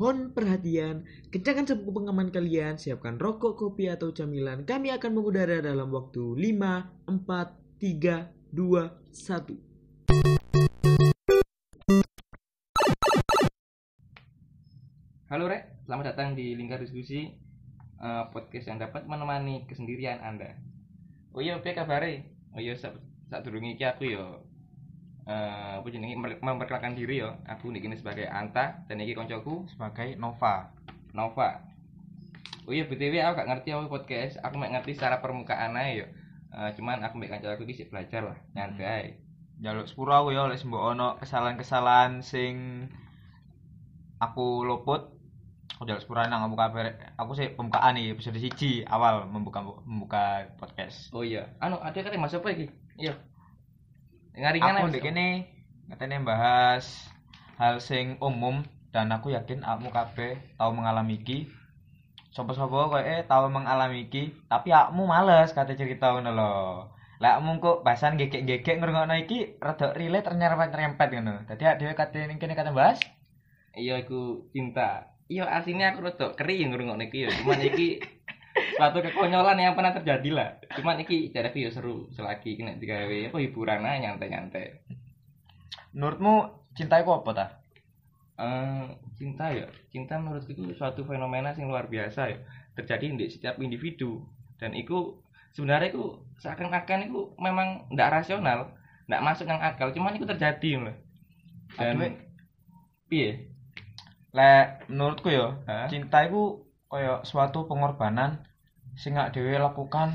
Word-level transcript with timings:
Mohon 0.00 0.32
perhatian, 0.32 1.04
kencangkan 1.28 1.68
sabuk 1.68 1.92
pengaman 1.92 2.32
kalian, 2.32 2.80
siapkan 2.80 3.20
rokok, 3.20 3.52
kopi, 3.52 3.92
atau 3.92 4.16
camilan. 4.16 4.64
Kami 4.64 4.88
akan 4.96 5.12
mengudara 5.12 5.60
dalam 5.60 5.92
waktu 5.92 6.40
5, 6.40 7.04
4, 7.04 7.20
3, 7.20 8.32
2, 8.48 8.80
1. 8.80 9.60
Halo 15.28 15.44
Rek, 15.52 15.84
selamat 15.84 16.16
datang 16.16 16.32
di 16.32 16.56
Lingkar 16.56 16.80
Diskusi 16.80 17.36
eh, 18.00 18.24
podcast 18.32 18.72
yang 18.72 18.80
dapat 18.80 19.04
menemani 19.04 19.68
kesendirian 19.68 20.24
Anda. 20.24 20.56
Oh 21.36 21.44
iya, 21.44 21.60
apa 21.60 21.76
kabar 21.76 22.08
Oh 22.56 22.56
iya, 22.56 22.72
saat 22.72 22.96
saat 23.28 23.44
durung 23.44 23.68
iki 23.68 23.84
aku 23.84 24.08
yo 24.08 24.48
eh 25.28 25.80
apa 25.80 25.86
jenenge 25.92 26.16
memperkenalkan 26.40 26.96
diri 26.96 27.20
yo. 27.20 27.36
Aku 27.48 27.68
niki 27.68 27.90
sebagai 27.96 28.28
Anta 28.28 28.84
dan 28.88 29.00
iki 29.00 29.12
koncoku 29.12 29.68
sebagai 29.68 30.16
Nova. 30.16 30.72
Nova. 31.12 31.70
Oh 32.68 32.72
iya, 32.76 32.86
BTW 32.86 33.18
aku 33.24 33.42
gak 33.42 33.50
ngerti 33.50 33.68
apa 33.74 33.90
podcast, 33.90 34.38
aku 34.46 34.54
mek 34.60 34.70
ngerti 34.70 34.94
secara 34.94 35.18
permukaan 35.18 35.74
aja 35.74 36.04
yo. 36.04 36.06
Eh, 36.50 36.70
cuman 36.78 37.02
aku 37.02 37.18
mek 37.18 37.30
kanca 37.32 37.50
aku 37.50 37.66
iki 37.66 37.82
sik 37.82 37.90
belajar 37.90 38.22
lah, 38.26 38.38
nyantai. 38.54 39.18
Jaluk 39.60 39.90
sepuro 39.90 40.14
aku 40.16 40.32
ya 40.32 40.48
oleh 40.48 40.56
mbok 40.56 40.82
ono 40.96 41.08
kesalahan-kesalahan 41.18 42.22
sing 42.22 42.86
aku 44.22 44.62
luput. 44.62 45.12
Aku 45.76 45.88
jaluk 45.88 45.98
sepuro 45.98 46.22
nang 46.26 46.46
aku 46.46 46.54
kabar. 46.54 46.94
Aku 47.16 47.32
sih 47.34 47.50
pembukaan 47.54 47.96
nih 47.96 48.14
episode 48.14 48.38
siji 48.38 48.84
awal 48.86 49.26
membuka 49.26 49.64
membuka 49.82 50.46
podcast. 50.60 51.10
Oh 51.10 51.26
iya, 51.26 51.50
anu 51.58 51.80
ada 51.80 51.96
kata 51.96 52.16
Mas 52.20 52.36
apa 52.36 52.54
iki? 52.54 52.70
Iya. 53.00 53.16
Ngaringan 54.36 54.74
Aku 54.82 54.88
Mas. 54.90 55.02
kene 55.02 55.28
katanya 55.90 56.18
bahas 56.22 56.84
hal 57.58 57.82
sing 57.82 58.18
umum 58.22 58.62
dan 58.94 59.10
aku 59.10 59.34
yakin 59.34 59.62
kamu 59.62 59.90
kabeh 59.90 60.38
tahu 60.58 60.70
mengalami 60.74 61.18
iki. 61.22 61.50
Sopo-sopo 62.30 62.94
koyo 62.94 63.02
eh 63.02 63.26
tahu 63.26 63.50
mengalami 63.50 64.06
iki, 64.06 64.30
tapi 64.46 64.70
akmu 64.70 65.02
males 65.02 65.50
kate 65.50 65.74
cerita 65.74 66.14
ngono 66.14 66.30
lho. 66.30 66.52
Lah 67.18 67.42
akmu 67.42 67.58
kok 67.58 67.82
bahasan 67.82 68.14
gegek-gegek 68.14 68.78
ngrungokno 68.78 69.18
iki 69.26 69.58
rada 69.58 69.90
relate 69.98 70.30
nyerempet-nyerempet 70.30 71.08
ngono. 71.10 71.34
Dadi 71.50 71.66
dhewe 71.66 71.94
kate 71.98 72.30
ning 72.30 72.38
kene 72.38 72.54
kate 72.54 72.70
bahas 72.70 73.02
iya 73.76 74.02
iku 74.02 74.50
cinta 74.50 75.14
iya 75.30 75.46
aslinya 75.46 75.94
aku 75.94 76.10
rada 76.10 76.26
kering 76.34 76.74
ngrungokne 76.74 77.06
iki 77.10 77.26
ya 77.26 77.30
cuman 77.42 77.60
iki 77.62 78.02
suatu 78.76 78.98
kekonyolan 79.04 79.58
yang 79.58 79.74
pernah 79.76 79.92
terjadi 79.94 80.30
lah. 80.32 80.48
Cuman 80.76 81.02
iki 81.02 81.30
jare 81.34 81.50
ya 81.54 81.70
seru 81.72 82.08
selagi 82.12 82.56
kena 82.56 82.76
digawe 82.76 83.32
apa 83.32 83.38
hiburan 83.38 83.86
aja 83.86 83.98
nyantai-nyantai. 84.00 84.84
Menurutmu 85.96 86.34
cinta 86.78 87.00
iku 87.02 87.20
apa 87.20 87.30
ta? 87.34 87.46
Eh, 88.40 88.86
cinta 89.18 89.52
ya. 89.52 89.66
Cinta 89.92 90.16
menurutku 90.16 90.54
itu 90.54 90.72
suatu 90.74 91.04
fenomena 91.04 91.52
yang 91.56 91.68
luar 91.68 91.90
biasa 91.90 92.30
ya. 92.30 92.38
Terjadi 92.78 93.16
di 93.16 93.26
setiap 93.28 93.58
individu. 93.60 94.22
Dan 94.56 94.76
itu 94.76 95.20
sebenarnya 95.52 95.92
itu 95.92 96.20
seakan-akan 96.40 97.10
itu 97.10 97.34
memang 97.40 97.90
tidak 97.90 98.22
rasional 98.22 98.58
tidak 99.10 99.24
masuk 99.26 99.46
yang 99.50 99.58
akal. 99.58 99.90
Cuman 99.90 100.14
itu 100.14 100.22
terjadi 100.22 100.70
loh 100.78 100.96
dan 101.74 101.98
Aduh, 101.98 102.14
piye? 103.10 103.50
Lek 104.30 104.86
menurutku 104.86 105.30
ya, 105.30 105.58
cinta 105.90 106.22
iku 106.22 106.62
kaya 106.86 107.22
suatu 107.26 107.66
pengorbanan 107.66 108.46
sing 109.02 109.12
dhewe 109.34 109.56
lakukan 109.56 110.08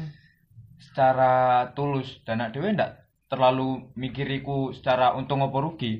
secara 0.86 1.34
tulus 1.78 2.22
dan 2.28 2.42
awake 2.46 2.54
dhewe 2.54 2.70
ndak 2.78 2.92
terlalu 3.32 3.90
mikiriku 3.98 4.70
secara 4.78 5.18
untung 5.18 5.42
apa 5.42 5.58
rugi. 5.66 5.94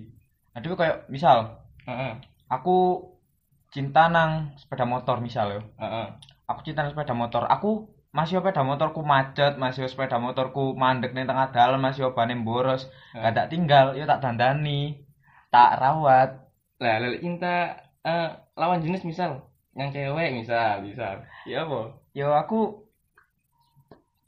Awake 0.54 0.64
dhewe 0.64 0.76
kaya 0.78 0.94
misal 1.10 1.38
Heeh, 1.86 2.14
aku 2.50 2.78
cinta 3.74 4.10
nang 4.10 4.56
sepeda 4.58 4.86
motor 4.90 5.18
misal 5.22 5.48
ya. 5.54 5.62
heeh. 5.82 6.08
Aku 6.50 6.60
cinta 6.66 6.82
nang 6.86 6.94
sepeda 6.94 7.14
motor. 7.14 7.44
Aku 7.46 7.90
masih 8.16 8.40
sepeda 8.40 8.62
motorku 8.64 9.02
macet, 9.04 9.54
masih 9.60 9.86
sepeda 9.92 10.18
motorku 10.18 10.74
mandek 10.74 11.12
ning 11.14 11.28
tengah 11.30 11.52
dalan, 11.52 11.82
masih 11.84 12.10
bane 12.18 12.34
boros. 12.48 12.88
Hah? 13.14 13.30
Gak 13.30 13.34
tak 13.38 13.48
tinggal, 13.52 13.86
yo 14.00 14.08
tak 14.08 14.22
dandani, 14.24 15.04
tak 15.54 15.78
rawat. 15.82 16.30
Lah, 16.82 16.96
lele 17.04 17.18
cinta 17.20 17.76
eh, 18.08 18.30
lawan 18.56 18.80
jenis 18.82 19.04
misal, 19.04 19.32
yang 19.76 19.90
cewek 19.92 20.32
misal, 20.32 20.80
misal. 20.82 21.16
Ya 21.46 21.68
apa? 21.68 21.82
Yo 22.16 22.32
aku 22.32 22.88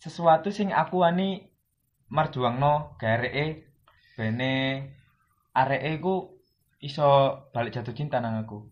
sesuatu 0.04 0.52
sing 0.52 0.76
aku 0.76 1.08
ani 1.08 1.48
marjuangno 2.12 3.00
gareke 3.00 3.64
bene 4.20 4.84
areke 5.56 5.90
iku 5.96 6.16
iso 6.84 7.42
balik 7.56 7.74
jatuh 7.74 7.96
cinta 7.96 8.20
nang 8.20 8.44
aku. 8.44 8.68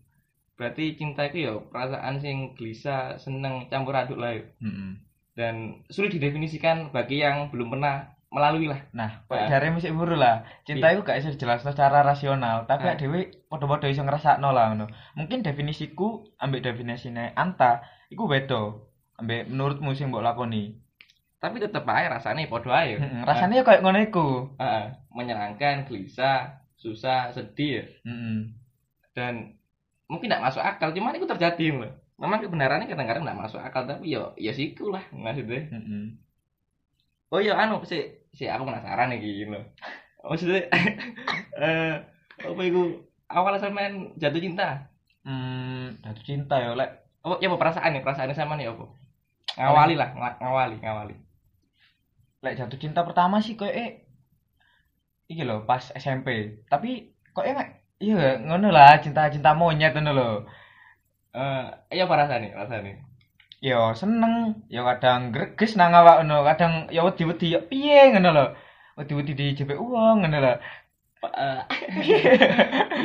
Berarti 0.56 0.96
cinta 0.96 1.28
itu 1.28 1.48
ya 1.48 1.52
perasaan 1.68 2.16
sing 2.22 2.56
gelisah, 2.56 3.20
seneng, 3.20 3.68
campur 3.68 3.92
aduk 3.92 4.16
lah 4.16 4.32
ya. 4.32 4.44
Heeh. 4.62 4.90
Dan 5.36 5.84
sulit 5.92 6.16
didefinisikan 6.16 6.96
bagi 6.96 7.20
yang 7.20 7.52
belum 7.52 7.76
pernah 7.76 8.16
melalui 8.32 8.72
lah. 8.72 8.80
Nah, 8.96 9.20
kok 9.28 9.36
Nah. 9.36 9.68
musik 9.68 9.92
buru 9.92 10.16
lah. 10.16 10.48
Cinta 10.64 10.96
iku 10.96 11.04
gak 11.04 11.20
iso 11.20 11.28
dijelasno 11.28 11.76
secara 11.76 12.00
rasional, 12.00 12.64
tapi 12.64 12.88
Nah. 12.88 12.96
dhewe 12.96 13.28
padha-padha 13.52 13.92
iso 13.92 14.00
ngrasakno 14.00 14.48
lah 14.56 14.72
ngono. 14.72 14.88
Mungkin 15.12 15.44
definisiku 15.44 16.24
ambek 16.40 16.64
definisine 16.64 17.36
Anta 17.36 17.84
iku 18.08 18.24
beda 18.24 18.80
ambek 19.20 19.48
menurutmu 19.48 19.96
sing 19.96 20.12
mbok 20.12 20.24
lakoni. 20.24 20.76
Tapi 21.40 21.60
tetep 21.60 21.84
aja 21.84 22.08
rasanya 22.08 22.48
podo 22.48 22.72
aja. 22.72 22.96
Heeh, 22.96 23.22
rasane 23.24 23.60
koyo 23.60 23.80
ngono 23.84 23.98
iku. 24.00 24.56
Menyenangkan, 25.12 25.88
gelisah, 25.88 26.64
susah, 26.76 27.32
sedih 27.32 27.80
ya. 27.80 27.84
Heeh. 28.08 28.38
Dan 29.16 29.56
mungkin 30.08 30.28
tidak 30.28 30.44
masuk 30.52 30.62
akal, 30.64 30.92
cuman 30.92 31.16
itu 31.16 31.28
terjadi 31.28 31.66
loh. 31.72 31.92
Memang 32.16 32.40
kebenarannya 32.40 32.88
kadang-kadang 32.88 33.24
tidak 33.24 33.40
masuk 33.48 33.60
akal, 33.60 33.84
tapi 33.84 34.16
ya 34.16 34.32
ya 34.40 34.52
siku 34.52 34.92
lah 34.92 35.04
maksudnya. 35.12 35.68
Heeh. 35.72 36.04
Oh 37.32 37.40
iya 37.42 37.58
anu 37.58 37.82
sih, 37.84 38.22
sih 38.32 38.46
aku 38.48 38.64
penasaran 38.68 39.12
nih 39.12 39.18
gitu 39.20 39.52
loh. 39.52 39.64
Maksudnya 40.24 40.68
eh 41.62 41.94
apa 42.36 42.62
itu 42.64 42.82
awal 43.28 43.56
sampean 43.58 44.12
jatuh 44.20 44.40
cinta? 44.40 44.86
Hmm, 45.26 45.96
jatuh 46.04 46.24
cinta 46.24 46.56
ya 46.60 46.72
lek 46.76 47.06
Oh, 47.26 47.34
ya 47.42 47.50
apa 47.50 47.58
perasaan 47.58 47.90
nih, 47.90 48.06
perasaan 48.06 48.30
sama 48.38 48.54
nih 48.54 48.70
apa? 48.70 48.86
Ngawali 49.56 49.94
lah, 50.00 50.08
ng- 50.14 50.38
ngawali, 50.42 50.76
ngawali. 50.84 51.16
lek 52.44 52.54
jatuh 52.58 52.78
cinta 52.78 53.00
pertama 53.08 53.36
sih 53.42 53.54
koyo 53.58 53.72
eh 53.74 53.90
iki 55.32 55.42
lho 55.48 55.56
pas 55.68 55.84
SMP. 56.02 56.28
Tapi 56.70 56.90
kok 57.34 57.44
eh 57.48 57.56
iya 58.06 58.38
ngono 58.46 58.68
lah 58.76 59.00
cinta-cinta 59.02 59.50
monyet 59.60 59.92
ngono 59.96 60.12
lho. 60.18 60.28
Eh, 61.36 61.64
iya 61.96 62.04
perasaan 62.10 62.40
nih, 62.44 62.52
perasaan 62.56 62.82
nih. 62.86 62.96
Ya 63.68 63.80
seneng, 64.00 64.34
ya 64.74 64.80
kadang 64.88 65.20
greges 65.34 65.72
nang 65.80 65.92
awak 65.96 66.16
ngono, 66.22 66.44
kadang 66.48 66.72
ya 66.96 67.00
wedi-wedi 67.06 67.46
ya 67.56 67.60
piye 67.70 68.12
ngono 68.12 68.28
lho. 68.36 68.44
Wedi-wedi 68.98 69.32
dijepek 69.40 69.78
uang 69.80 70.16
ngono 70.24 70.38
lho. 70.44 70.52
Eh, 71.34 71.62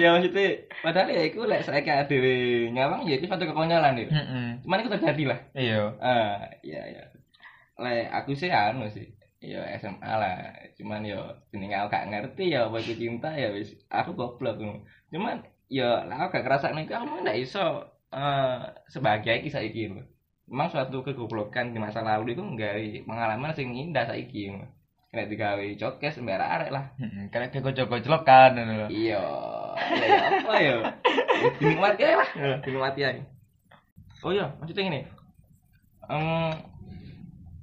ya 0.02 0.14
maksudnya 0.14 0.66
padahal 0.84 1.10
ya 1.10 1.22
itu 1.26 1.40
lek 1.46 1.66
saya 1.66 1.82
kayak 1.82 2.10
dewe 2.10 2.68
nyawang 2.74 3.06
ya 3.10 3.18
itu 3.18 3.26
suatu 3.26 3.46
kekonyolan 3.50 3.98
ya. 3.98 4.08
Heeh. 4.10 4.48
Cuman 4.62 4.82
itu 4.82 4.92
terjadi 4.94 5.24
lah. 5.32 5.40
Iya. 5.58 5.82
Eh, 5.98 6.38
iya 6.66 6.82
ya. 7.00 7.04
Lek 7.82 8.08
aku 8.14 8.38
sih 8.38 8.54
anu 8.54 8.86
sih. 8.92 9.10
Ya 9.42 9.66
SMA 9.82 10.12
lah. 10.12 10.54
Cuman 10.78 11.02
ya 11.02 11.18
jenenge 11.50 11.76
aku 11.78 11.90
gak 11.94 12.08
ngerti 12.14 12.54
ya 12.54 12.70
apa 12.70 12.78
itu 12.78 12.94
cinta 12.98 13.34
ya 13.34 13.50
wis 13.50 13.74
aku 13.90 14.14
goblok. 14.14 14.62
Cuman 15.10 15.42
ya 15.72 16.06
lah 16.06 16.28
aku 16.28 16.38
gak 16.38 16.46
ngerasa 16.46 16.76
nih 16.78 16.86
aku 16.92 17.26
ndak 17.26 17.38
iso 17.42 17.90
eh 18.14 18.62
sebagai 18.92 19.42
iki 19.42 19.50
saiki. 19.50 19.90
Memang 20.52 20.68
suatu 20.68 21.00
kegoblokan 21.02 21.72
di 21.72 21.80
masa 21.80 22.04
lalu 22.04 22.36
itu 22.36 22.44
nggawe 22.44 23.08
pengalaman 23.08 23.56
sing 23.56 23.72
indah 23.72 24.04
saiki. 24.04 24.52
Kena 25.12 25.28
digawe 25.28 25.66
cokes 25.76 26.24
mbak 26.24 26.40
arek 26.40 26.70
lah. 26.72 26.96
Heeh, 26.96 27.28
karek 27.28 27.60
gojok-gojlok 27.60 28.24
kan 28.24 28.56
ngono 28.56 28.74
lho. 28.80 28.88
Iya. 28.88 29.20
Ya, 29.92 30.06
ya 30.08 30.20
apa 30.40 30.54
ya? 30.56 30.76
Ya, 31.42 31.50
Dinikmati 31.60 32.04
lah. 32.06 32.30
Dinikmati 32.64 33.02
aja. 33.04 33.24
Oh 34.24 34.32
iya, 34.32 34.56
maksudnya 34.62 34.88
gini. 34.88 35.02
Em, 36.08 36.54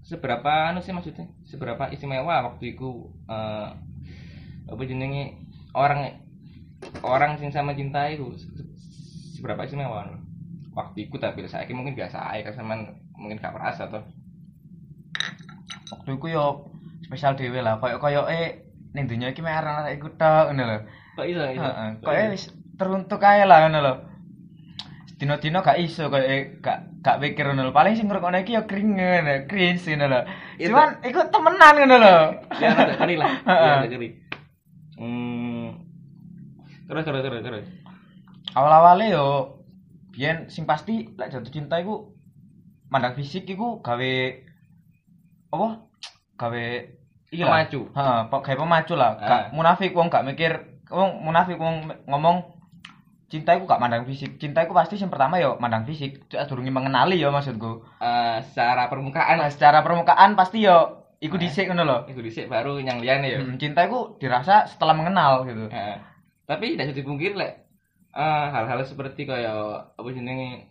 seberapa 0.05 0.69
anu 0.69 0.84
sih 0.84 0.93
maksudnya? 0.93 1.25
Seberapa 1.49 1.88
istimewa 1.88 2.52
waktu 2.52 2.76
itu 2.76 3.08
eh 3.32 3.69
apa 4.69 4.82
jenenge 4.84 5.40
orang 5.73 6.20
orang 7.00 7.40
sing 7.40 7.49
sama 7.49 7.73
cinta 7.73 8.05
itu 8.12 8.28
se- 8.37 8.52
se- 8.52 8.69
seberapa 9.40 9.64
istimewa 9.64 10.05
anu? 10.05 10.20
waktu 10.76 11.08
itu 11.08 11.17
tapi 11.17 11.43
saya 11.49 11.64
mungkin 11.73 11.96
biasa 11.96 12.28
aja 12.28 12.52
kan 12.52 12.55
sama 12.55 12.75
mungkin 13.17 13.40
gak 13.40 13.50
merasa 13.56 13.88
tuh 13.90 14.05
Waktu 15.90 16.11
iku 16.14 16.26
yo 16.31 16.46
spesial 17.08 17.40
dhewe 17.40 17.64
lah, 17.64 17.81
koyo 17.81 17.96
koyo 17.96 18.28
eh 18.28 18.69
ning 18.93 19.08
donya 19.08 19.32
iki 19.32 19.40
mek 19.40 19.64
arek-arek 19.64 19.96
iku 19.96 20.08
tok 20.20 20.52
ngono 20.52 20.64
lho. 20.69 20.78
kok 21.16 21.26
iso 21.26 21.40
Heeh, 21.40 21.88
koyo 22.05 22.22
wis 22.37 22.44
teruntuk 22.76 23.25
ae 23.25 23.49
lah 23.49 23.64
ngono 23.64 23.78
lho. 23.81 23.94
Dino-dino 25.16 25.64
gak 25.64 25.81
iso 25.81 26.12
koyo 26.12 26.22
eh, 26.22 26.60
gak 26.60 27.00
gak 27.00 27.19
pikir 27.25 27.49
ngono. 27.49 27.72
Paling 27.72 27.96
sing 27.96 28.12
ngrungokno 28.12 28.44
iki 28.44 28.60
yo 28.60 28.69
kringen, 28.69 29.49
cringe 29.49 29.88
ngono 29.96 30.06
lho. 30.12 30.20
Itu. 30.60 30.69
Cuman 30.69 31.00
iku 31.00 31.20
temenan 31.32 31.75
ngono 31.81 31.96
lho. 31.96 32.16
ya 32.60 32.69
rada 32.76 32.94
keri 33.00 33.14
lah 33.16 33.32
ya 33.46 33.70
rada 33.81 33.88
keri 33.88 34.08
hmm 34.99 35.66
terus 36.90 37.04
terus 37.06 37.22
terus 37.22 37.43
terus 37.44 37.66
Awal-awale 38.56 39.12
yo 39.12 39.26
biyen 40.11 40.49
sing 40.49 40.64
pasti 40.64 41.12
lek 41.14 41.31
jatuh 41.31 41.52
cinta 41.52 41.78
iku 41.78 42.16
mandang 42.88 43.12
fisik 43.14 43.44
iku 43.44 43.84
gawe 43.84 44.12
apa 45.52 45.69
gawe 46.40 46.64
iya 47.30 47.44
lah. 47.44 47.64
Pemacu. 47.64 47.80
Heeh, 47.90 48.20
pok 48.26 48.40
gawe 48.40 48.56
pemacu 48.56 48.94
lah. 48.94 49.10
Gak 49.16 49.28
Ah. 49.28 49.42
munafik 49.50 49.92
wong 49.92 50.08
gak 50.08 50.25
mikir 50.25 50.52
wong 50.88 51.20
munafik 51.20 51.56
wong 51.56 51.76
ngomong 52.04 52.36
cinta 53.28 53.52
iku 53.52 53.64
gak 53.64 53.78
mandang 53.78 54.04
fisik. 54.04 54.36
Cinta 54.36 54.64
iku 54.64 54.72
pasti 54.72 54.96
yang 54.96 55.08
pertama 55.08 55.36
yo 55.36 55.56
mandang 55.56 55.84
fisik. 55.84 56.25
Cek 56.26 56.48
durunge 56.48 56.69
mengenali 56.69 57.16
yo 57.16 57.28
maksudku. 57.28 57.84
Eh, 58.00 58.36
secara 58.44 58.88
permukaan 58.88 59.36
Nah, 59.38 59.52
secara 59.52 59.80
permukaan 59.80 60.32
pasti 60.32 60.64
yo 60.64 61.04
iku 61.19 61.36
Ah. 61.36 61.40
dhisik 61.40 61.69
ngono 61.69 61.82
lho. 61.82 61.98
itu 62.06 62.20
dhisik 62.20 62.46
baru 62.46 62.78
yang 62.78 62.98
liyane 62.98 63.28
ya. 63.28 63.38
Hmm, 63.38 63.56
cinta 63.56 63.84
iku 63.84 64.16
dirasa 64.16 64.64
setelah 64.64 64.94
mengenal 64.94 65.44
gitu. 65.44 65.69
Heeh. 65.69 65.98
tapi 66.48 66.72
tidak 66.72 66.88
bisa 66.88 66.96
dipungkiri 66.96 67.36
lek 67.36 67.52
eh, 68.08 68.46
hal-hal 68.48 68.80
seperti 68.80 69.28
kayak 69.28 69.52
apa 69.92 70.08
jenenge 70.10 70.64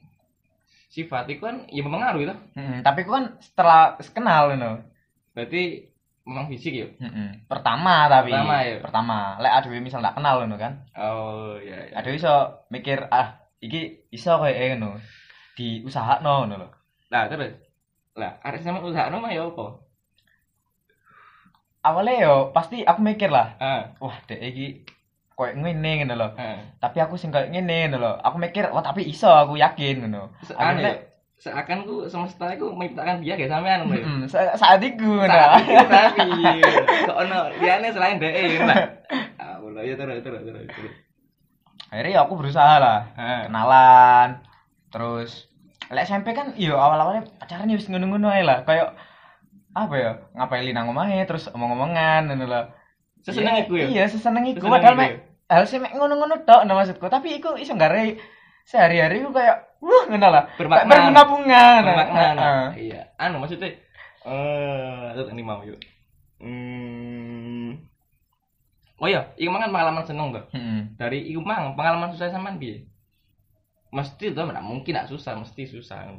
sifat 0.90 1.30
itu 1.30 1.46
kan 1.46 1.70
ya 1.70 1.86
mempengaruhi 1.86 2.26
lah. 2.26 2.38
Hmm, 2.58 2.82
tapi 2.82 3.06
iku 3.06 3.14
kan 3.14 3.38
setelah 3.38 3.94
kenal 4.10 4.50
ngono. 4.50 4.82
Berarti 5.38 5.86
memang 6.28 6.52
fisik 6.52 6.74
ya. 6.76 6.88
Mm-mm. 7.00 7.48
Pertama 7.48 8.12
tapi 8.12 8.36
Pertama, 8.36 8.56
ya? 8.60 8.76
Pertama. 8.84 9.18
Lek 9.40 9.54
adewe 9.56 9.80
misal 9.80 10.04
tak 10.04 10.20
kenal 10.20 10.44
ngono 10.44 10.60
kan. 10.60 10.84
Oh 11.00 11.56
iya 11.58 11.88
iya. 11.88 11.96
Adewe 11.96 12.20
iso 12.20 12.34
mikir 12.68 13.08
ah 13.08 13.40
iki 13.64 14.04
iso 14.12 14.36
koyo 14.36 14.52
ngono. 14.52 15.00
Diusahakno 15.56 16.44
ngono 16.44 16.56
lho. 16.62 16.70
Nah, 17.08 17.32
terus 17.32 17.56
lah 18.20 18.36
arek 18.44 18.62
sama 18.62 18.84
usaha 18.84 19.08
mah 19.08 19.32
ya 19.32 19.48
apa? 19.48 19.80
Awalnya 21.88 22.14
yo 22.28 22.36
pasti 22.52 22.84
aku 22.84 23.00
mikir 23.00 23.32
lah, 23.32 23.56
Heeh. 23.64 23.84
wah 24.04 24.18
dek 24.28 24.42
iki 24.44 24.84
koyo 25.40 25.56
ngene 25.56 26.04
ngono 26.04 26.14
lho. 26.20 26.28
Heeh. 26.36 26.60
Tapi 26.84 26.98
aku 27.00 27.16
sing 27.16 27.32
koyo 27.32 27.48
ngene 27.48 27.88
ngono 27.88 27.98
lho. 28.04 28.12
Aku 28.20 28.36
mikir, 28.36 28.68
wah 28.76 28.84
tapi 28.84 29.08
iso 29.08 29.32
aku 29.32 29.56
yakin 29.56 30.04
ngono. 30.04 30.36
Anu 30.52 30.84
ya, 30.84 30.92
Akhirnya- 30.92 31.00
seakan 31.38 31.86
ku 31.86 32.10
semesta 32.10 32.50
iku 32.50 32.74
menciptakan 32.74 33.22
dia 33.22 33.38
kayak 33.38 33.52
sampean 33.52 33.86
ya. 33.86 34.02
Mm-mm, 34.02 34.26
sa- 34.26 34.58
saat 34.58 34.82
itu 34.82 35.06
ngono. 35.06 35.30
Saat 35.30 35.62
itu 35.64 35.86
tapi 35.86 36.22
kok 37.06 37.18
ono 37.18 37.40
liyane 37.56 37.88
selain 37.94 38.18
dhek 38.18 38.34
ngono 38.34 38.66
lah. 38.66 38.78
Ah, 39.38 39.62
ya 39.80 39.94
terus 39.96 40.20
terus 40.20 40.42
terus. 40.44 40.92
Akhirnya 41.88 42.12
ya 42.12 42.20
aku 42.26 42.34
berusaha 42.36 42.82
lah. 42.82 43.00
Heeh. 43.16 43.42
kenalan 43.48 44.30
terus 44.90 45.48
lek 45.88 46.04
SMP 46.04 46.34
kan 46.34 46.52
iya 46.58 46.76
awal-awalnya 46.76 47.24
pacaran 47.38 47.70
ya 47.70 47.78
wis 47.80 47.88
ngono-ngono 47.88 48.28
ae 48.28 48.44
lah 48.44 48.66
kayak 48.66 48.92
apa 49.72 49.94
ya 49.96 50.12
ngapain 50.34 50.68
nang 50.74 50.90
omahe 50.90 51.24
terus 51.24 51.48
omong-omongan 51.48 52.28
ngono 52.28 52.46
lho 52.46 52.62
Seseneng 53.24 53.60
Iya, 53.60 53.64
iku 53.68 53.74
ya. 53.76 53.86
iya 53.88 54.04
seseneng 54.08 54.46
iku 54.48 54.68
padahal 54.68 54.96
mek 54.96 55.12
harusnya 55.48 55.80
mek 55.84 55.94
ngono-ngono 55.96 56.44
tok 56.44 56.64
nah 56.64 56.76
maksudku 56.76 57.08
tapi 57.08 57.40
iku 57.40 57.56
iso 57.56 57.76
gare 57.76 58.20
sehari-hari 58.64 59.24
iku 59.24 59.32
kayak 59.32 59.67
wah 59.80 60.04
ngono 60.10 60.28
lah 60.28 60.44
Bermakna. 60.58 61.12
Nah. 61.12 61.84
Bermakna, 61.84 62.24
nah. 62.34 62.46
Heeh. 62.74 62.92
Iya. 62.92 63.02
Anu 63.18 63.42
maksudnya 63.42 63.74
eh 64.28 65.12
uh, 65.16 65.32
ini 65.32 65.44
mau 65.46 65.64
yuk. 65.64 65.80
Hmm. 66.38 67.88
Oh 68.98 69.06
iya, 69.06 69.30
iku 69.38 69.54
mangan 69.54 69.70
pengalaman 69.70 70.06
seneng 70.10 70.34
tuh. 70.34 70.46
Heeh. 70.52 70.98
Dari 70.98 71.30
iku 71.30 71.46
mang 71.46 71.78
pengalaman 71.78 72.12
susah 72.18 72.34
sampean 72.34 72.58
piye? 72.58 72.90
Mesti 73.94 74.34
tuh 74.34 74.44
nggak 74.44 74.66
mungkin 74.66 74.98
nggak 74.98 75.10
susah, 75.14 75.38
mesti 75.38 75.64
susah. 75.70 76.18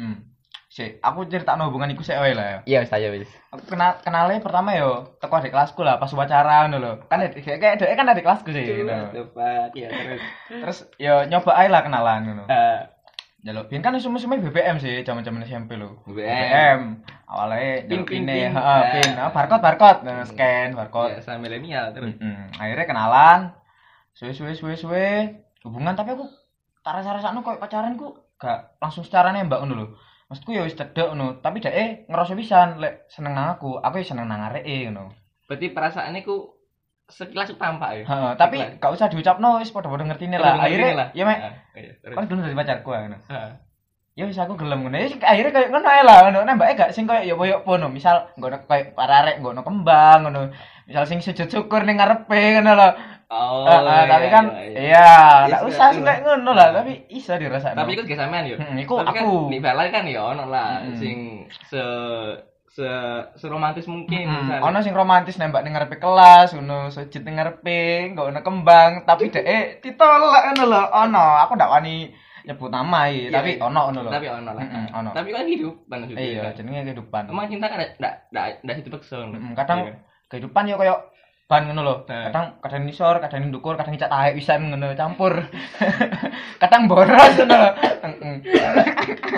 Hmm. 0.00 0.31
Sik, 0.72 1.04
aku 1.04 1.28
critakno 1.28 1.68
hubungan 1.68 1.92
iku 1.92 2.00
wae 2.00 2.32
lah 2.32 2.46
ya. 2.48 2.58
Iya, 2.64 2.78
wis 2.80 2.92
aja 2.96 3.08
wis. 3.12 3.28
Aku 3.52 3.60
kenal 3.68 4.00
kenalnya 4.00 4.40
pertama 4.40 4.72
yo 4.72 5.04
teko 5.20 5.36
adik 5.36 5.52
kelasku 5.52 5.84
lah 5.84 6.00
pas 6.00 6.08
upacara 6.08 6.64
ngono 6.64 6.76
lho. 6.80 6.92
Kan 7.12 7.20
adik- 7.20 7.44
kayak 7.44 7.76
adik 7.76 7.92
kan 7.92 8.08
adik 8.08 8.24
kelasku 8.24 8.56
sih. 8.56 8.80
Tepat, 9.12 9.68
ya 9.76 9.92
terus. 9.92 10.22
Terus 10.48 10.78
yo 10.96 11.28
nyoba 11.28 11.60
ae 11.60 11.68
lah 11.68 11.84
kenalan 11.84 12.20
ngono. 12.24 12.44
Eh, 12.48 12.80
Jaluk 13.42 13.68
bin 13.68 13.82
kan 13.82 13.90
musim-musimnya 13.92 14.38
BBM 14.38 14.78
sih, 14.78 15.02
zaman-zaman 15.04 15.44
SMP 15.44 15.76
lho. 15.76 16.00
BBM. 16.08 17.04
Awalnya 17.28 17.90
jaluk 17.90 18.06
Pin, 18.08 18.22
pin, 18.22 18.24
pin, 18.24 18.50
heeh, 18.54 18.82
pin. 18.94 19.10
Ah, 19.18 19.28
barcode 19.28 19.60
barcode, 19.60 20.00
nah, 20.06 20.22
scan 20.22 20.72
barcode. 20.72 21.18
Biasa 21.18 21.36
milenial 21.36 21.92
terus. 21.92 22.16
Akhirnya 22.56 22.86
kenalan. 22.88 23.40
Suwe 24.14 24.32
suwe 24.32 24.54
suwe 24.54 24.72
suwe 24.72 25.06
hubungan 25.66 25.92
tapi 25.92 26.16
aku 26.16 26.24
tak 26.80 26.96
rasa-rasakno 26.96 27.42
koyo 27.42 27.58
pacaran 27.58 27.98
ku 27.98 28.14
gak 28.38 28.78
langsung 28.78 29.02
secara 29.02 29.34
nembak 29.34 29.60
ngono 29.60 29.74
lho. 29.76 29.86
Maksudku 30.32 30.56
ya 30.56 30.64
wis 30.64 30.72
cedek 30.72 31.12
ngono, 31.12 31.44
tapi 31.44 31.60
dhek 31.60 31.74
eh 31.76 31.88
ngerasa 32.08 32.32
pisan 32.32 32.80
lek 32.80 33.04
seneng 33.12 33.36
nang 33.36 33.52
aku, 33.52 33.76
aku 33.76 34.00
ya 34.00 34.06
seneng 34.08 34.32
nang 34.32 34.40
areke 34.48 34.88
ngono. 34.88 35.12
Berarti 35.44 35.68
perasaan 35.76 36.16
iku 36.16 36.56
sekilas 37.04 37.52
tampak 37.60 38.00
ya. 38.00 38.02
Heeh, 38.08 38.32
tapi 38.40 38.56
Sekilas. 38.56 38.80
gak 38.80 38.92
usah 38.96 39.06
diucapno 39.12 39.60
wis 39.60 39.68
padha-padha 39.68 40.08
ngertine 40.08 40.40
lah. 40.40 40.56
Akhirnya 40.56 40.96
lah. 40.96 41.08
ya 41.12 41.28
mek 41.28 41.36
Ah, 41.36 41.52
iya, 41.76 41.92
kan 42.16 42.24
dulu 42.24 42.40
dari 42.40 42.56
pacarku 42.56 42.88
ngono. 42.96 43.20
Ah. 43.28 43.60
ya 44.12 44.28
wis 44.28 44.36
aku 44.36 44.60
gelem 44.60 44.84
ngono 44.84 44.96
ya 44.96 45.08
akhirnya 45.24 45.52
kayak 45.52 45.68
ngono 45.72 45.88
ae 45.88 46.02
lah 46.04 46.16
ngono 46.28 46.38
nembake 46.44 46.76
gak 46.76 46.92
sing 46.92 47.08
koyo 47.08 47.24
ya 47.24 47.32
koyo 47.32 47.64
pono 47.64 47.88
misal 47.88 48.28
nggono 48.36 48.60
koyo 48.68 48.92
pararek 48.92 49.40
nggono 49.40 49.64
kembang 49.64 50.28
ngono 50.28 50.52
misal 50.84 51.08
sing 51.08 51.24
sujud 51.24 51.48
syukur 51.48 51.88
ning 51.88 51.96
ngarepe 51.96 52.60
ngono 52.60 52.76
lho 52.76 52.88
Oh, 53.32 53.64
Eh, 53.64 53.80
eh, 53.80 54.04
tapi 54.04 54.26
iya, 54.26 54.30
kan 54.30 54.44
iya, 54.44 54.60
iya. 54.60 54.76
iya 54.76 55.08
Iya, 55.48 55.58
usah 55.64 55.88
iya. 55.90 56.04
kayak 56.04 56.20
ngono 56.22 56.50
lah 56.52 56.68
tapi 56.70 56.92
iso 57.08 57.32
dirasakno 57.32 57.78
Tapi 57.78 57.90
ikut 57.94 58.04
gak 58.04 58.18
sampean 58.18 58.44
yo. 58.44 58.56
Hmm, 58.56 58.76
iku 58.76 58.94
Tapi 58.98 59.08
aku. 59.16 59.32
Kan, 59.40 59.48
di 59.48 59.58
balai 59.58 59.88
kan 59.88 60.04
ya 60.04 60.20
ono 60.26 60.44
lah 60.46 60.68
Hmm. 60.78 60.94
sing 60.94 61.16
se 61.64 61.80
se 62.68 62.88
seromantis 63.34 63.84
mungkin 63.86 64.24
Hmm, 64.26 64.48
misalnya. 64.48 64.60
ono 64.62 64.78
sing 64.78 64.92
romantis 64.92 65.36
nembak 65.36 65.60
ning 65.60 65.72
ngarepe 65.72 65.96
kelas 65.96 66.52
ngono 66.52 66.88
sujud 66.88 67.20
ning 67.20 67.34
ngarepe 67.34 67.80
nggono 68.10 68.40
kembang 68.40 69.04
tapi 69.04 69.28
dhek 69.34 69.44
eh 69.46 69.62
ditolak 69.78 70.20
ngono 70.50 70.64
lho 70.66 70.82
ono 70.90 71.24
aku 71.38 71.52
ndak 71.54 71.68
wani 71.70 72.12
nyebut 72.42 72.68
nama 72.68 73.06
Iya, 73.06 73.28
tapi 73.30 73.54
iya. 73.54 73.62
ono 73.62 73.80
ngono 73.86 74.00
lho 74.02 74.10
Tapi 74.10 74.26
ono 74.26 74.50
lah. 74.50 74.60
Mm-mm, 74.62 74.86
ono. 74.94 75.10
Tapi 75.10 75.28
kan 75.30 75.44
hidup 75.46 75.74
kan 75.86 75.96
maksudnya. 76.00 76.20
iya 76.20 76.40
kan. 76.42 76.52
jenenge 76.54 76.80
kehidupan 76.86 77.22
Emang 77.28 77.46
cinta 77.46 77.66
kan 77.66 77.78
ndak 77.80 78.12
ndak 78.28 78.44
ndak 78.60 78.74
situ 78.76 78.88
paksa. 78.88 79.16
Mm, 79.22 79.52
kadang 79.54 79.78
Iya. 79.82 79.94
kehidupan 80.28 80.64
yo 80.64 80.76
koyo 80.76 80.96
ban 81.52 81.68
ngono 81.68 81.84
lho. 81.84 81.96
Nah. 82.08 82.32
Kadang 82.32 82.46
kadang 82.64 82.82
nisor, 82.88 83.20
kadang 83.20 83.52
ndukur, 83.52 83.76
kadang 83.76 83.92
ngicak 83.92 84.08
tahe 84.08 84.32
pisan 84.32 84.72
ngono 84.72 84.96
campur. 84.96 85.36
kadang 86.62 86.88
boros 86.88 87.36
ngono. 87.36 87.60
Heeh. 88.00 88.36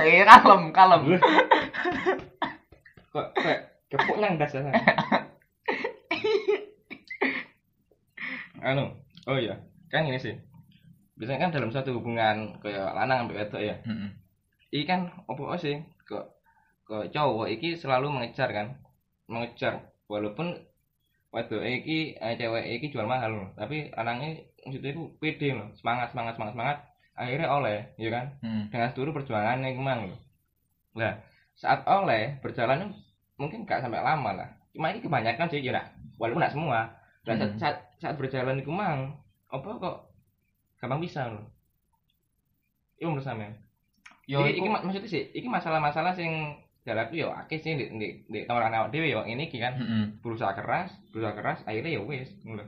Iya 0.05 0.29
kalem, 0.29 0.69
kalem. 0.69 1.17
kok 3.09 3.27
kayak 3.41 3.61
kepuk 3.89 4.21
nang 4.21 4.37
das 4.37 4.53
anu, 8.65 8.85
oh 9.29 9.37
iya, 9.37 9.61
kan 9.93 10.09
ini 10.09 10.21
sih. 10.21 10.35
Biasanya 11.21 11.47
kan 11.47 11.51
dalam 11.53 11.71
satu 11.71 12.01
hubungan 12.01 12.59
kayak 12.65 12.97
lanang 12.97 13.29
sampai 13.29 13.39
wedok 13.45 13.63
ya. 13.63 13.77
Heeh. 13.85 14.11
Iki 14.73 14.85
kan 14.89 15.01
opo 15.29 15.53
sih 15.61 15.85
kok 16.09 16.41
kok 16.89 17.13
cowok 17.13 17.49
iki 17.53 17.77
selalu 17.77 18.11
mengejar 18.11 18.51
kan. 18.51 18.81
Mengejar 19.29 19.93
walaupun 20.09 20.59
wedok 21.35 21.67
iki 21.67 22.15
eh, 22.15 22.39
cewek 22.39 22.65
iki 22.79 22.95
jual 22.95 23.11
mahal 23.11 23.35
loh. 23.35 23.49
Tapi 23.59 23.91
anaknya 23.91 24.39
maksudnya 24.63 24.95
itu 24.95 25.03
pede 25.19 25.51
loh. 25.59 25.69
Semangat 25.75 26.15
semangat 26.15 26.39
semangat 26.39 26.55
semangat. 26.55 26.79
Akhirnya 27.15 27.47
oleh, 27.47 27.95
ya 27.95 28.11
kan? 28.11 28.27
Heeh. 28.43 28.63
dengan 28.75 28.91
seluruh 28.91 29.15
perjuangannya 29.15 29.71
kemang 29.79 30.11
loh. 30.11 30.19
Lah, 30.99 31.15
saat 31.55 31.87
oleh 31.87 32.43
berjalan 32.43 32.91
mungkin 33.39 33.63
gak 33.67 33.83
sampai 33.83 34.03
lama 34.03 34.31
lah. 34.35 34.51
Cuma 34.75 34.91
ini 34.91 34.99
kebanyakan 35.03 35.47
sih 35.51 35.63
ya 35.63 35.75
nak. 35.75 35.95
walaupun 36.19 36.43
gak 36.43 36.55
semua. 36.55 36.91
Saat, 37.27 37.39
Hmm. 37.39 37.59
saat, 37.59 37.77
saat 37.99 38.15
berjalan 38.19 38.59
di 38.59 38.67
kemang, 38.67 39.15
apa 39.51 39.69
kok 39.79 39.97
gampang 40.79 41.03
bisa 41.03 41.27
loh. 41.31 41.47
Iya 42.99 43.11
menurut 43.11 43.27
sampean. 43.27 43.55
Yo 44.27 44.47
iki, 44.47 44.63
iki 44.63 44.69
maksudnya 44.71 45.11
sih, 45.11 45.23
iki 45.35 45.49
masalah-masalah 45.51 46.15
sing 46.15 46.31
jalanku 46.85 47.17
yo 47.17 47.33
akeh 47.33 47.59
sih 47.65 47.81
di 47.81 47.89
di 47.97 48.09
di 48.29 48.39
tawaran 48.45 48.77
awak 48.77 48.93
dhewe 48.93 49.09
yo 49.09 49.25
ini 49.25 49.49
iki 49.49 49.57
kan 49.57 49.81
heeh. 49.81 50.05
berusaha 50.21 50.53
keras, 50.53 50.93
berusaha 51.11 51.33
keras 51.33 51.59
akhirnya 51.65 51.97
ya 51.97 52.03
wis 52.05 52.29
ngono. 52.45 52.65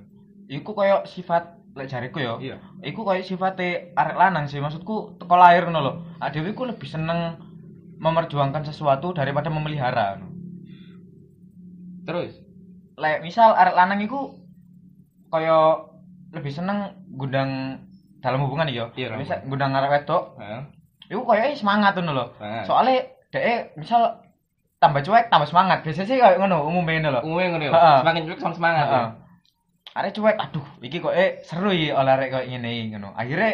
Iku 0.49 0.73
koyo 0.73 1.05
sifat 1.05 1.61
lek 1.77 1.93
jariku 1.93 2.19
yo. 2.25 2.35
Iya. 2.41 2.57
Iku 2.81 3.05
koyo 3.05 3.21
sifate 3.21 3.93
arek 3.93 4.17
lanang 4.17 4.49
sih. 4.49 4.57
Maksudku 4.65 5.21
teko 5.21 5.37
lahir 5.37 5.69
ngono 5.69 5.81
lho. 5.85 5.93
Adewe 6.25 6.57
ku 6.57 6.65
lebih 6.65 6.89
seneng 6.89 7.37
memperjuangkan 8.01 8.65
sesuatu 8.65 9.13
daripada 9.13 9.53
memelihara. 9.53 10.17
Terus 12.09 12.41
lek 12.97 13.21
misal 13.21 13.53
arek 13.53 13.77
lanang 13.77 14.01
iku 14.01 14.33
kaya 15.29 15.85
lebih 16.33 16.57
seneng 16.57 17.05
gundang 17.13 17.85
dalam 18.25 18.49
hubungan 18.49 18.73
yo. 18.73 18.89
Iya, 18.97 19.13
dalam 19.13 19.21
misal 19.21 19.45
gundang 19.45 19.77
arek 19.77 19.93
wedok, 19.93 20.41
heeh. 20.41 20.63
iku 21.13 21.23
kaya 21.29 21.53
semangat 21.53 21.93
ngono 22.01 22.13
lho. 22.17 22.27
Nah, 22.41 22.65
Dhek 23.37 23.61
misal 23.77 24.03
tambah 24.81 25.01
cuek 25.05 25.29
tambah 25.29 25.49
semangat. 25.49 25.85
Biasanya 25.85 26.09
sih 26.09 26.17
kaya 26.17 26.37
ngono 26.41 26.65
umumnya 26.65 27.01
ngono 27.01 27.11
lho. 27.13 27.21
umumnya 27.29 27.49
ngono. 27.53 27.65
Heeh. 27.77 27.97
Semakin 28.01 28.23
cuek 28.29 28.41
sama 28.41 28.55
semangat. 28.57 28.87
Heeh. 28.89 29.09
ya. 29.97 30.11
Cuek, 30.13 30.37
aduh, 30.37 30.67
iki 30.81 31.01
kok 31.01 31.15
eh 31.17 31.41
seru 31.45 31.73
iki 31.73 31.89
oleh 31.93 32.13
arek 32.17 32.29
kaya 32.33 32.45
ngene 32.49 32.69
iki 32.73 32.85
ngono. 32.97 33.13
Akhirnya 33.17 33.51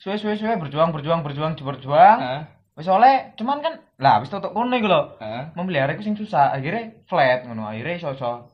suwe-suwe-suwe 0.00 0.56
berjuang 0.60 0.90
berjuang 0.92 1.20
berjuang 1.24 1.52
berjuang. 1.56 2.18
Heeh. 2.20 2.42
Wis 2.76 2.88
oleh 2.92 3.32
cuman 3.40 3.64
kan 3.64 3.74
lah 3.96 4.20
wis 4.20 4.28
tutuk 4.28 4.52
kono 4.52 4.76
iku 4.76 4.88
lho. 4.88 5.02
Heeh. 5.20 5.42
memelihara 5.56 5.96
iku 5.96 6.04
sing 6.04 6.16
susah 6.16 6.52
akhirnya 6.52 6.92
flat 7.08 7.48
ngono 7.48 7.64
akhirnya 7.64 7.96
iso-iso 7.96 8.52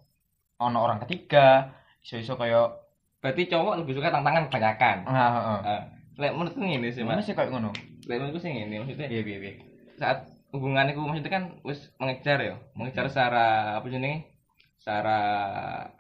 ono 0.63 0.79
orang 0.79 1.03
ketiga 1.07 1.75
iso-iso 2.03 2.39
kaya 2.39 2.79
Berarti 3.23 3.47
cowok 3.47 3.79
lebih 3.79 3.95
suka 3.99 4.11
tantangan 4.11 4.51
kebanyakan. 4.51 4.97
nah 5.07 5.31
heeh. 5.39 5.59
Heeh. 5.63 5.83
lek 6.23 6.33
menurutku 6.35 6.59
ngene 6.61 6.91
sih 6.93 7.03
mas 7.03 7.23
sih 7.23 7.35
kayak 7.35 7.51
ngono? 7.51 7.71
lek 8.07 8.19
menurutku 8.19 8.39
sih 8.39 8.51
ngene 8.55 8.83
maksudnya 8.83 9.07
Iya, 9.11 9.23
iya, 9.27 9.39
iya. 9.43 9.53
saat 9.99 10.19
hubungan 10.53 10.85
itu 10.93 11.01
maksudnya 11.01 11.33
kan 11.33 11.45
wis 11.65 11.81
mengejar 11.97 12.39
ya 12.39 12.55
mengejar 12.77 13.09
secara 13.09 13.47
apa 13.81 13.87
jenenge 13.89 14.29
secara 14.77 15.19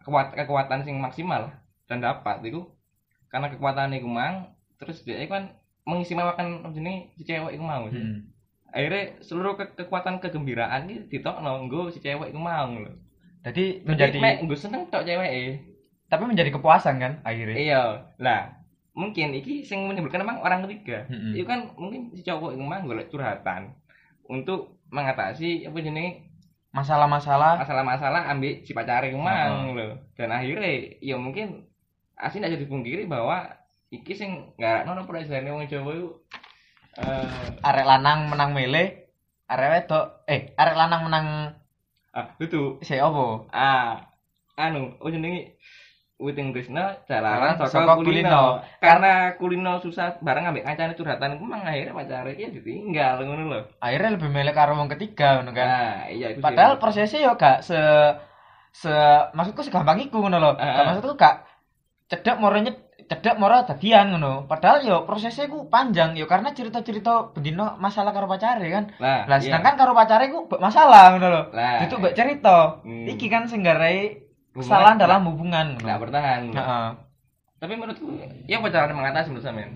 kekuat, 0.05 0.37
kekuatan 0.37 0.81
sing 0.85 0.97
maksimal 1.01 1.49
dan 1.89 1.99
dapat 2.05 2.45
itu 2.45 2.61
karena 3.33 3.49
kekuatan 3.49 3.97
itu 3.97 4.09
mang 4.09 4.53
terus 4.77 5.01
dia 5.07 5.25
kan 5.27 5.57
mengisi 5.89 6.13
mawakan 6.13 6.63
apa 6.63 6.75
jenenge 6.77 7.11
si 7.17 7.25
cewek 7.25 7.57
itu 7.59 7.65
mau 7.65 7.89
sih. 7.89 7.99
Hmm. 7.99 8.29
akhirnya 8.73 9.21
seluruh 9.21 9.53
ke- 9.57 9.75
kekuatan 9.77 10.21
kegembiraan 10.21 10.89
itu 10.89 11.05
ditokno 11.09 11.69
nggo 11.69 11.89
si 11.93 11.99
cewek 12.01 12.33
itu 12.33 12.41
mau 12.41 12.69
lho 12.73 12.93
Jadi 13.43 13.83
menjadi 13.83 14.19
nggo 14.45 14.55
seneng 14.55 14.87
tok 14.93 15.03
cewek 15.03 15.33
tapi 16.07 16.29
menjadi 16.29 16.53
kepuasan 16.53 17.01
kan 17.01 17.13
akhirnya. 17.25 17.57
iya 17.57 17.83
lah 18.21 18.53
mungkin 18.93 19.33
iki 19.33 19.65
sing 19.65 19.89
menimbulkan 19.89 20.21
emang 20.21 20.45
orang 20.45 20.69
ketiga 20.69 21.09
Mm-mm. 21.09 21.33
itu 21.33 21.49
kan 21.49 21.73
mungkin 21.81 22.13
si 22.13 22.21
cowok 22.21 22.53
itu 22.53 22.61
mah 22.61 22.85
golek 22.85 23.09
curhatan 23.09 23.73
untuk 24.29 24.79
mengatasi 24.93 25.67
apa 25.67 25.79
jenenge? 25.81 26.29
Masalah-masalah. 26.73 27.61
Masalah-masalah 27.61 28.33
ambil 28.33 28.65
si 28.65 28.73
pacar 28.73 29.05
itu 29.05 29.21
mang 29.21 29.73
Heeh. 29.73 29.77
lho. 29.77 29.89
Dan 30.17 30.33
akhirnya 30.33 30.71
ya 31.05 31.17
mungkin 31.21 31.69
asli 32.17 32.39
tidak 32.41 32.57
jadi 32.57 32.65
dipungkiri 32.65 33.05
bahwa 33.11 33.51
iki 33.93 34.17
sing 34.17 34.57
nggak 34.57 34.89
nono 34.89 35.05
perasaan 35.05 35.45
wong 35.53 35.69
Jawa 35.69 35.93
itu 35.93 36.09
eh 36.97 37.29
arek 37.61 37.87
lanang 37.89 38.29
menang 38.33 38.57
mele, 38.57 39.13
arek 39.49 39.69
wedok 39.69 40.25
eh 40.29 40.53
arek 40.57 40.77
lanang 40.77 41.03
menang 41.09 41.27
ah 42.13 42.27
itu 42.37 42.81
si 42.85 43.01
opo? 43.01 43.49
ah 43.53 43.97
anu 44.57 44.97
apa 45.01 45.09
jenenge 45.09 45.57
Witing 46.23 46.55
Krishna 46.55 47.03
jalanan 47.11 47.59
Saka 47.59 47.83
saka 47.83 47.99
kulino. 47.99 48.63
Karena 48.79 49.35
kulino 49.35 49.83
susah 49.83 50.23
bareng 50.23 50.47
ambek 50.47 50.63
kancane 50.63 50.95
curhatan 50.95 51.35
iku 51.35 51.45
mang 51.51 51.67
akhirnya 51.67 51.99
pacare 51.99 52.39
ya 52.39 52.49
ditinggal 52.49 53.27
ngono 53.27 53.43
lho. 53.51 53.61
Akhirnya 53.83 54.15
lebih 54.15 54.31
milih 54.31 54.55
karo 54.55 54.79
wong 54.79 54.87
ketiga 54.95 55.43
ngono 55.43 55.51
kan. 55.51 55.67
Nah, 55.67 55.99
iya 56.15 56.27
itu 56.31 56.39
sih. 56.39 56.47
Padahal 56.47 56.79
prosesnya 56.79 57.27
yo 57.27 57.35
gak 57.35 57.67
se 57.67 57.79
se 58.71 58.95
maksudku 59.35 59.67
segampang 59.67 59.99
iku 59.99 60.23
ngono 60.23 60.39
lho. 60.39 60.51
Gak 60.55 60.79
ah. 60.79 60.87
maksudku 60.95 61.15
gak 61.19 61.37
cedek 62.07 62.39
moro 62.39 62.57
cedek 63.11 63.37
moro 63.37 63.67
dadian 63.67 64.15
ngono. 64.15 64.47
Padahal 64.47 64.79
yo 64.87 64.97
prosesnya 65.03 65.51
ku 65.51 65.67
panjang 65.67 66.15
yo 66.15 66.31
karena 66.31 66.55
cerita-cerita 66.55 67.35
bendino 67.35 67.75
masalah 67.83 68.15
karo 68.15 68.31
pacare 68.31 68.71
kan. 68.71 68.85
Lah, 69.03 69.27
iya. 69.27 69.43
sedangkan 69.43 69.75
karo 69.75 69.93
pacare 69.93 70.31
ku 70.31 70.47
masalah 70.63 71.19
ngono 71.19 71.27
lho. 71.29 71.43
Itu 71.83 71.99
mbok 71.99 72.15
cerita. 72.15 72.79
Hmm. 72.87 73.11
Iki 73.11 73.27
kan 73.27 73.51
sing 73.51 73.67
garai 73.67 74.31
kesalahan 74.55 75.01
dalam 75.01 75.25
hubungan. 75.29 75.81
Nggak 75.81 75.99
bertahan. 76.01 76.43
Heeh. 76.53 76.87
Tapi 77.63 77.73
menurutku 77.79 78.07
ya 78.51 78.59
pacaran 78.59 78.91
mengatasi 78.93 79.31
menurut 79.31 79.47
sampean. 79.47 79.71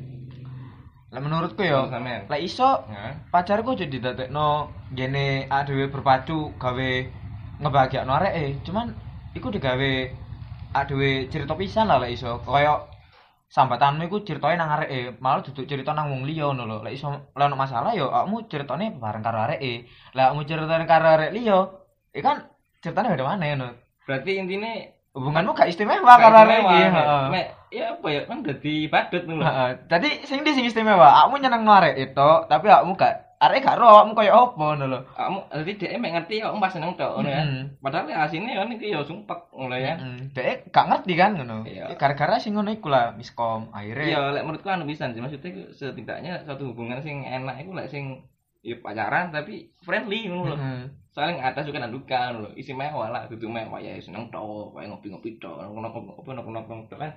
Lah 1.14 1.20
menurutku 1.22 1.62
Menurut 1.62 1.92
sampean. 1.94 2.26
lek 2.26 2.42
iso. 2.42 2.82
Nah, 2.90 3.14
pacarku 3.30 3.78
aja 3.78 3.86
didadekno 3.86 4.74
gene 4.90 5.46
adewe 5.46 5.86
berpadu 5.86 6.50
gawe 6.58 6.90
ngebahagiakno 7.62 8.12
areke. 8.12 8.58
Cuman 8.66 8.90
iku 9.38 9.54
digawe 9.54 9.92
adewe 10.74 11.30
cerita 11.30 11.54
pisan 11.54 11.86
lah 11.86 12.02
lek 12.02 12.18
iso. 12.18 12.42
Kaya 12.42 12.82
sambatanmu 13.46 14.10
iku 14.10 14.26
ceritane 14.26 14.58
nang 14.58 14.74
areke. 14.74 15.14
Malah 15.22 15.46
duduk 15.46 15.70
cerita 15.70 15.94
nang 15.94 16.10
wong 16.10 16.26
liya 16.26 16.50
ngono 16.50 16.66
lho. 16.66 16.76
Lek 16.82 16.98
iso 16.98 17.14
lek 17.38 17.54
masalah 17.54 17.94
yo 17.94 18.10
awakmu 18.10 18.50
ceritane 18.50 18.98
bareng 18.98 19.22
karo 19.22 19.38
areke. 19.46 19.86
Lek 20.10 20.24
awakmu 20.26 20.42
ceritane 20.42 20.84
karo 20.90 21.06
arek 21.06 21.30
liya 21.30 21.70
iki 22.10 22.20
kan 22.26 22.50
ceritane 22.82 23.14
beda 23.14 23.24
maneh 23.24 23.54
ngono 23.54 23.85
berarti 24.06 24.38
intinya 24.38 24.72
hubunganmu 25.16 25.52
gak 25.56 25.72
istimewa 25.72 26.14
arek 26.20 26.60
iki 26.62 26.76
heeh 26.92 27.24
Mek, 27.32 27.46
ya 27.72 27.96
apa 27.96 28.06
ya 28.12 28.20
kan 28.28 28.44
dadi 28.44 28.86
badut 28.86 29.22
ngono 29.24 29.40
lho. 29.40 29.48
Heeh. 29.48 29.70
Dadi 29.88 30.08
sing 30.28 30.44
di 30.44 30.52
sing 30.52 30.68
istimewa, 30.68 31.08
awakmu 31.08 31.40
nyeneng 31.40 31.64
arek 31.64 31.96
itu, 31.96 32.30
tapi 32.46 32.68
awakmu 32.68 32.94
gak 33.00 33.40
arek 33.40 33.64
gak 33.64 33.76
ro 33.80 33.84
awakmu 33.88 34.12
koyo 34.12 34.32
opo 34.32 34.76
ngono 34.76 34.84
lho. 34.92 35.00
Kamu 35.16 35.40
dadi 35.48 35.72
dhek 35.80 35.96
mek 35.96 36.12
ngerti 36.20 36.44
om 36.44 36.60
pas 36.60 36.68
seneng 36.68 36.92
ngono 36.92 37.28
ya. 37.28 37.42
Padahal 37.80 38.12
ya 38.12 38.28
asine 38.28 38.52
kan 38.52 38.68
iki 38.72 38.92
ya 38.92 39.00
sumpek 39.08 39.40
ngono 39.56 39.76
ya. 39.80 39.96
Dek 40.36 40.68
gak 40.68 40.86
ngerti 40.92 41.12
kan 41.16 41.32
ngono. 41.40 41.64
Iya. 41.64 41.92
Ya, 41.92 41.96
Gara-gara 41.96 42.36
sing 42.36 42.52
ngono 42.52 42.70
iku 42.76 42.92
lah 42.92 43.16
miskom 43.16 43.72
akhirnya. 43.72 44.04
Iya, 44.04 44.20
lek 44.36 44.44
menurutku 44.44 44.68
anu 44.68 44.84
pisan 44.84 45.16
sih 45.16 45.24
maksudnya 45.24 45.72
setidaknya 45.72 46.44
suatu 46.44 46.76
hubungan 46.76 47.00
sing 47.00 47.24
enak 47.24 47.64
iku 47.64 47.72
lek 47.72 47.88
sing 47.88 48.20
ya 48.60 48.76
pacaran 48.84 49.32
tapi 49.32 49.72
friendly 49.80 50.28
ngono 50.28 50.52
lho. 50.52 50.56
Soalnya 51.16 51.48
atas 51.48 51.64
suka 51.64 51.80
dan 51.80 51.88
duka 51.88 52.28
ngono 52.28 52.44
lho. 52.44 52.50
Isi 52.60 52.76
mewah 52.76 53.08
lah, 53.08 53.24
dudu 53.24 53.48
mewah 53.48 53.80
ya 53.80 53.96
seneng 54.04 54.28
tok, 54.28 54.76
kayak 54.76 54.92
ngopi-ngopi 54.92 55.40
tok, 55.40 55.64
ngopi-ngopi 55.64 56.28
ngopi-ngopi 56.28 56.92
tok 56.92 57.00
kan. 57.00 57.12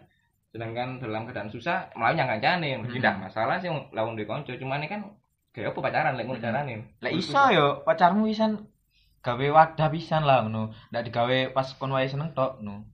Sedangkan 0.55 1.03
dalam 1.03 1.27
keadaan 1.27 1.51
susah 1.51 1.91
malah 1.99 2.15
yang 2.15 2.31
mesti 2.79 2.95
Hmm. 2.95 3.03
ndak 3.03 3.15
masalah 3.27 3.59
sih 3.59 3.67
lawan 3.91 4.15
di 4.15 4.23
konco, 4.23 4.55
cuman 4.55 4.79
ini 4.79 4.87
kan 4.87 5.03
kayak 5.51 5.75
apa 5.75 5.79
pacaran 5.83 6.15
lek 6.15 6.31
ngono 6.31 6.39
Hmm. 6.39 6.47
carane. 6.47 6.75
Lek 7.03 7.11
iso 7.11 7.43
yo 7.51 7.83
pacarmu 7.83 8.23
pisan 8.31 8.71
gawe 9.19 9.45
wadah 9.51 9.87
pisan 9.91 10.23
lah 10.23 10.47
ngono. 10.47 10.71
Ndak 10.95 11.03
digawe 11.11 11.51
pas 11.51 11.67
kon 11.75 11.91
wae 11.91 12.07
seneng 12.07 12.31
tok 12.31 12.63
ngono. 12.63 12.87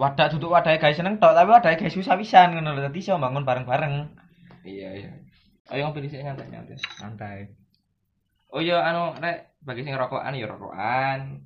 Wadah 0.00 0.32
duduk 0.32 0.48
wadahe 0.48 0.80
gawe 0.80 0.96
seneng 0.96 1.20
tok, 1.20 1.36
tapi 1.36 1.52
wadahe 1.52 1.76
gawe 1.76 1.92
susah 1.92 2.16
pisan 2.16 2.56
ngono 2.56 2.72
lho. 2.72 2.88
Dadi 2.88 3.04
iso 3.04 3.20
bangun 3.20 3.44
bareng-bareng. 3.44 3.94
Iya, 4.64 4.88
iya. 4.96 5.12
Ayo 5.68 5.92
ngopi 5.92 6.08
dhisik 6.08 6.24
nyantai-nyantai. 6.24 6.80
Santai. 6.96 7.52
Oh 8.52 8.60
iya 8.60 8.84
anu 8.84 9.16
rek 9.16 9.56
bagi 9.64 9.80
sing 9.80 9.96
rokokan 9.96 10.36
ya 10.36 10.44
rokokan. 10.44 11.40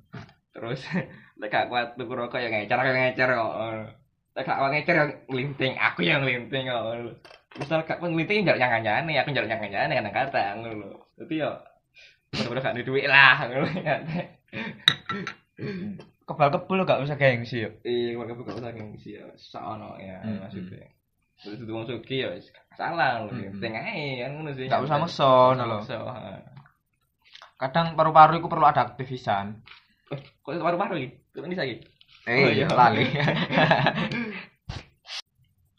Terus 0.51 0.83
lek 1.39 1.47
gak 1.47 1.71
kuat 1.71 1.95
tuku 1.95 2.11
rokok 2.11 2.39
ya 2.43 2.51
ngecer 2.51 2.75
ya 2.75 2.91
ngecer 2.91 3.29
kok. 3.31 3.53
Lek 4.35 4.43
gak 4.43 4.59
kuat 4.59 4.71
ngecer 4.75 4.95
ya 4.99 5.05
nglinting, 5.31 5.73
aku 5.79 6.03
yang 6.03 6.19
nglinting 6.27 6.67
kok. 6.67 6.83
Misal 7.55 7.87
gak 7.87 8.03
kuat 8.03 8.11
nglinting 8.11 8.43
njaluk 8.43 8.59
yang 8.59 8.73
kancane, 8.75 9.11
aku 9.15 9.29
njaluk 9.31 9.47
yang 9.47 9.61
kancane 9.63 9.93
kadang-kadang 9.95 10.53
ngono 10.59 10.75
lho. 10.83 10.89
Dadi 11.15 11.35
ya 11.39 11.51
bener-bener 12.27 12.59
gak 12.59 12.75
duwe 12.75 12.85
duit 12.85 13.05
lah 13.07 13.35
ngono 13.47 13.67
ya. 13.79 13.95
Kebal-kebul 16.27 16.83
gak 16.83 17.01
usah 17.07 17.15
gengsi 17.15 17.63
yo. 17.63 17.71
Iya, 17.87 18.19
kok 18.19 18.43
gak 18.43 18.59
usah 18.59 18.71
ngisi 18.75 19.15
ya. 19.15 19.23
Sono 19.39 19.95
ya 19.95 20.19
Hmm. 20.27 20.43
maksudnya. 20.43 20.91
Terus 21.39 21.61
itu 21.63 21.71
wong 21.71 21.87
sugih 21.87 22.27
ya 22.27 22.29
salah 22.75 23.23
lho. 23.23 23.31
Hmm. 23.31 23.55
Penting 23.55 23.73
ae 23.79 24.27
kan 24.27 24.29
ngono 24.35 24.51
sih. 24.51 24.67
Gak 24.67 24.83
usah 24.83 24.99
meso 24.99 25.55
lho. 25.55 25.79
Kadang 27.57 27.97
paru-paru 27.97 28.37
iku 28.37 28.47
perlu 28.47 28.69
ada 28.69 28.85
aktivisan. 28.85 29.65
Eh, 30.13 30.21
kok 30.45 30.53
itu 30.53 30.61
paru-paru 30.61 30.95
iki? 31.01 31.09
Kok 31.33 31.45
ini 31.49 31.57
lagi? 31.57 31.75
Eh, 32.29 32.43
Oh, 32.45 32.49
iya. 32.53 32.67
lali. 32.69 33.03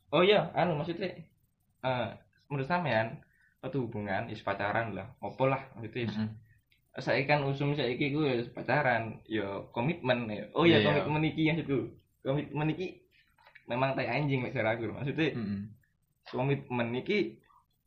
Oh 0.08 0.24
iya, 0.24 0.48
anu 0.56 0.80
maksudnya 0.80 1.12
eh 1.84 2.08
menurut 2.48 2.64
sampean 2.64 3.20
satu 3.60 3.84
hubungan 3.84 4.32
is 4.32 4.40
pacaran 4.40 4.96
lah, 4.96 5.04
opo 5.20 5.44
lah 5.44 5.60
maksudnya 5.76 6.08
Mm. 6.08 6.28
saya 6.98 7.22
kan 7.28 7.44
usum 7.44 7.76
saya 7.76 7.92
iki 7.92 8.10
gue 8.10 8.40
pacaran, 8.50 9.20
yo 9.28 9.68
komitmen 9.70 10.24
ya. 10.32 10.48
Oh 10.56 10.64
iya, 10.64 10.80
Iya. 10.80 11.04
komitmen 11.04 11.28
iki 11.28 11.52
maksudku. 11.52 11.92
Komitmen 12.24 12.72
iki 12.72 13.04
memang 13.68 13.92
tai 13.94 14.08
anjing 14.08 14.40
mek 14.40 14.56
aku 14.56 14.88
maksudnya 14.90 15.36
Mm-mm. 15.36 15.76
komitmen 16.32 16.88
iki 16.96 17.36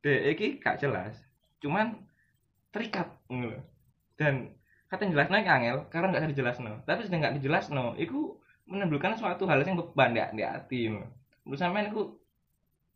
dek 0.06 0.38
iki 0.38 0.48
gak 0.62 0.78
jelas. 0.78 1.18
Cuman 1.58 2.06
terikat 2.70 3.10
ngono 3.28 3.58
lho. 3.58 3.62
Dan 4.22 4.54
kata 4.94 5.10
jelasnya 5.10 5.42
angel 5.42 5.90
karena 5.90 6.14
nggak 6.14 6.22
bisa 6.22 6.34
dijelasno. 6.38 6.86
Tapi 6.86 7.10
sedang 7.10 7.26
nggak 7.26 7.36
dijelasno, 7.42 7.98
iku 7.98 8.38
menimbulkan 8.70 9.18
suatu 9.18 9.50
hal 9.50 9.66
yang 9.66 9.82
beban 9.82 10.14
di, 10.14 10.22
di 10.38 10.44
hati. 10.46 10.94
Menurut 10.94 11.58
sampean 11.58 11.90
iku 11.90 12.14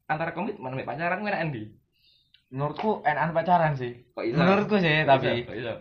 antara 0.06 0.38
komitmen 0.38 0.78
sama 0.78 0.86
pacaran 0.86 1.26
ku 1.26 1.28
enak? 1.34 1.56
Menurutku 2.54 2.90
enakan 3.02 3.34
pacaran 3.34 3.74
sih. 3.74 4.06
Kok 4.14 4.22
iso? 4.22 4.38
Menurutku 4.38 4.78
sih, 4.78 5.02
Kok 5.02 5.10
tapi 5.10 5.28
iso? 5.42 5.50
Kok 5.50 5.58
iso? 5.58 5.76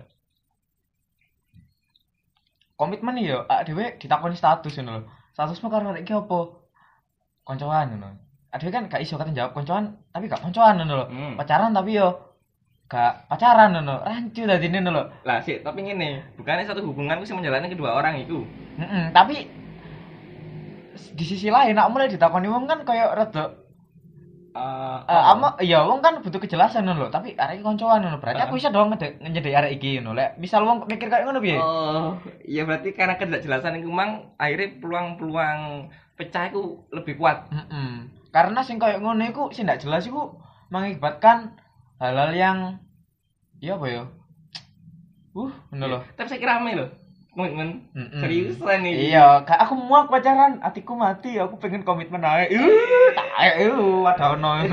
komitmen 2.75 3.23
yo 3.23 3.47
ak 3.47 3.71
dhewe 3.71 3.97
ditakoni 3.99 4.37
status 4.37 4.75
ngono 4.79 4.93
lho. 4.99 5.07
Statusmu 5.35 5.71
karo 5.71 5.91
arek 5.91 6.07
iki 6.07 6.15
apa? 6.15 6.39
Koncoan 7.47 7.87
ngono. 7.95 8.09
Adewe 8.55 8.71
kan 8.71 8.87
gak 8.87 9.03
iso 9.03 9.19
kate 9.19 9.35
jawab 9.35 9.51
koncoan, 9.55 9.99
tapi 10.15 10.31
gak 10.31 10.43
koncoan 10.43 10.79
ngono 10.79 10.95
lho. 10.95 11.07
Hmm. 11.11 11.35
Pacaran 11.39 11.75
tapi 11.75 11.99
yo 11.99 12.34
gak 12.95 13.27
pacaran 13.27 13.75
ngono. 13.75 14.07
Rancu 14.07 14.47
dadi 14.47 14.71
ngono 14.71 14.91
lho. 14.95 15.03
Lah 15.27 15.43
sih, 15.43 15.59
tapi 15.67 15.83
ngene, 15.83 16.39
bukannya 16.39 16.63
satu 16.63 16.87
hubungan 16.87 17.19
sing 17.27 17.35
menjalani 17.35 17.67
kedua 17.67 17.99
orang 17.99 18.23
itu. 18.23 18.47
Heeh, 18.79 19.11
tapi 19.11 19.51
di 20.95 21.25
sisi 21.27 21.51
lain 21.51 21.75
nak 21.75 21.91
mulai 21.91 22.07
ditakoni 22.07 22.47
wong 22.47 22.71
kan 22.71 22.87
koyo 22.87 23.11
rada 23.11 23.65
Eh, 24.55 24.99
Eh, 25.11 25.23
ama 25.35 25.59
iya 25.59 25.83
wong 25.83 25.99
kan 25.99 26.23
butuh 26.23 26.39
kejelasan 26.39 26.87
lho, 26.87 27.11
tapi 27.11 27.35
arek 27.35 27.59
iki 27.59 27.67
koncoan 27.67 28.07
ngono. 28.07 28.23
Berarti 28.23 28.39
aku 28.39 28.55
bisa 28.55 28.71
dong 28.71 28.95
ngedek 28.95 29.19
nyedek 29.19 29.51
arek 29.51 29.83
iki 29.83 29.99
ngono. 29.99 30.15
Lek 30.15 30.39
misal 30.39 30.63
wong 30.63 30.87
mikir 30.87 31.11
kayak 31.11 31.27
ngono 31.27 31.43
piye? 31.43 31.59
Oh, 31.59 32.15
iya 32.47 32.63
berarti 32.63 32.95
karena 32.95 33.19
ketidakjelasan 33.19 33.83
itu 33.83 33.91
memang 33.91 34.31
akhirnya 34.39 34.79
peluang-peluang 34.79 35.91
pecah 36.15 36.55
itu 36.55 36.87
lebih 36.95 37.19
kuat. 37.19 37.51
Mm-mm. 37.51 38.15
Karena 38.31 38.63
sing 38.63 38.79
koyo 38.79 39.03
ngono 39.03 39.27
iku 39.27 39.51
sing 39.51 39.67
ndak 39.67 39.83
jelas 39.83 40.07
iku 40.07 40.39
mengakibatkan 40.71 41.59
hal-hal 41.99 42.31
yang 42.33 42.59
ya 43.59 43.75
apa 43.77 43.87
ya? 43.87 44.03
Uh, 45.35 45.51
ngono 45.71 45.87
lho. 45.89 45.99
Tapi 46.15 46.27
saya 46.31 46.41
kira 46.41 46.59
rame 46.59 46.73
loh. 46.75 46.91
komitmen 47.35 47.91
Mm-mm. 47.91 48.23
seriusan 48.23 48.87
nih 48.87 49.11
Iya, 49.11 49.43
aku 49.43 49.75
muak 49.75 50.07
pacaran, 50.07 50.63
hatiku 50.63 50.95
mati, 50.95 51.35
aku 51.35 51.59
pengen 51.59 51.83
komitmen 51.83 52.23
aja. 52.23 52.47
Uh, 52.47 53.11
tak 53.11 53.27
uh, 53.67 54.07
ada 54.07 54.39
ono. 54.39 54.51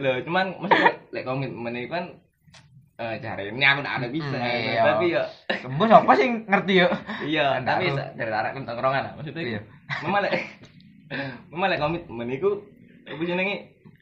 loh 0.00 0.16
cuman 0.24 0.56
maksudnya 0.56 0.92
lek 1.12 1.24
komitmen 1.28 1.76
itu 1.76 1.92
kan 1.92 2.04
eh 2.96 3.16
cari 3.16 3.48
ini 3.48 3.64
aku 3.64 3.80
nggak 3.80 3.96
ada 4.00 4.08
bisa 4.08 4.36
Iya. 4.36 4.82
tapi 4.84 5.06
ya 5.12 5.22
Tembus 5.48 5.88
apa 5.88 6.12
sih 6.16 6.28
ngerti 6.44 6.74
ya? 6.80 6.88
iya 7.24 7.46
Nggak 7.60 7.68
tapi 7.68 7.84
dari 8.16 8.32
arah 8.32 8.50
tongkrongan 8.52 9.02
lah 9.04 9.12
maksudnya 9.16 9.44
Iya. 9.44 9.60
memang 10.04 10.20
lek 10.24 10.32
memang 11.52 11.68
lek 11.68 11.80
komitmen 11.80 12.28
itu 12.28 12.50
apa 13.04 13.22
jenenge 13.24 13.56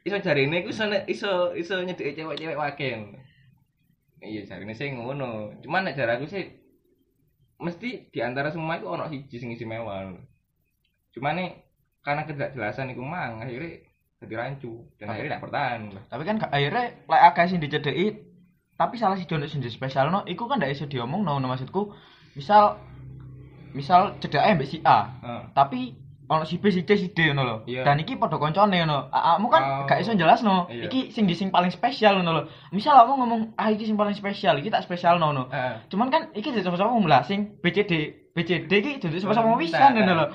iso 0.07 0.17
cari 0.23 0.47
ini 0.47 0.67
iso 0.69 0.85
iso 1.07 1.31
iso 1.55 1.75
nyedeki 1.83 2.19
cewek-cewek 2.19 2.59
wakil 2.59 3.17
iya 4.23 4.43
cari 4.47 4.63
ini 4.67 4.75
sih 4.75 4.95
ngono 4.95 5.59
cuman 5.63 5.89
nek 5.89 5.97
cara 5.99 6.19
aku 6.19 6.27
sih 6.27 6.45
mesti 7.59 8.11
di 8.15 8.21
antara 8.23 8.55
semua 8.55 8.79
itu 8.79 8.87
ono 8.87 9.11
siji 9.11 9.37
sing 9.39 9.51
istimewa 9.51 10.15
cuman 11.15 11.35
nih 11.35 11.51
karena 12.07 12.23
ketidakjelasan 12.25 12.95
iku 12.95 13.03
mang 13.03 13.43
akhirnya 13.43 13.83
jadi 14.19 14.35
rancu 14.35 14.83
dan 14.99 15.15
akhirnya 15.15 15.39
tidak 15.39 15.45
bertahan 15.47 15.81
Tapi 16.11 16.23
kan 16.27 16.37
akhirnya 16.51 16.85
lek 17.07 17.23
akeh 17.31 17.47
sing 17.47 17.59
dicedeki 17.63 18.29
tapi 18.79 18.95
salah 18.95 19.19
si 19.19 19.27
Jono 19.27 19.51
sing 19.51 19.59
spesial 19.67 20.15
no, 20.15 20.23
iku 20.23 20.47
kan 20.47 20.63
ndak 20.63 20.71
iso 20.71 20.87
diomong 20.87 21.27
no, 21.27 21.43
no 21.43 21.51
maksudku. 21.51 21.91
Misal 22.39 22.79
misal 23.75 24.15
cedake 24.23 24.55
mbek 24.55 24.71
si 24.71 24.79
A, 24.87 25.19
Heeh. 25.19 25.43
tapi 25.53 25.99
ono 26.29 26.45
si 26.45 26.61
B 26.61 26.69
si 26.69 26.85
C 26.85 26.95
si 27.01 27.09
D 27.17 27.33
ngono 27.33 27.43
lho. 27.45 27.57
Iya. 27.65 27.83
Dan 27.89 28.05
iki 28.05 28.21
padha 28.21 28.37
koncone 28.37 28.77
ngono. 28.85 29.09
Kamu 29.09 29.49
kan 29.49 29.63
Oh. 29.65 29.85
gak 29.89 30.05
iso 30.05 30.13
jelasno. 30.13 30.69
Iya. 30.69 30.93
Iki 30.93 31.11
sing 31.11 31.25
di 31.25 31.33
sing 31.33 31.49
paling 31.49 31.73
spesial 31.73 32.21
ngono 32.21 32.31
lho. 32.37 32.43
Misal 32.71 33.01
kamu 33.01 33.13
ngomong 33.17 33.41
ah 33.57 33.73
iki 33.73 33.89
sing 33.89 33.97
paling 33.97 34.13
spesial, 34.13 34.61
iki 34.61 34.69
tak 34.69 34.85
spesial 34.85 35.17
no. 35.17 35.33
no. 35.33 35.49
Heeh. 35.49 35.89
Cuman 35.89 36.13
kan 36.13 36.29
iki 36.37 36.53
jadi 36.53 36.69
sama-sama 36.69 37.01
lah 37.09 37.25
sing 37.25 37.57
BCD, 37.65 37.93
BCD 38.37 38.71
iki 38.71 38.93
jadi 39.01 39.17
sama-sama 39.25 39.57
pisan 39.57 39.97
nah, 39.97 40.05
ngono 40.05 40.13
nah. 40.13 40.17
lho. 40.21 40.27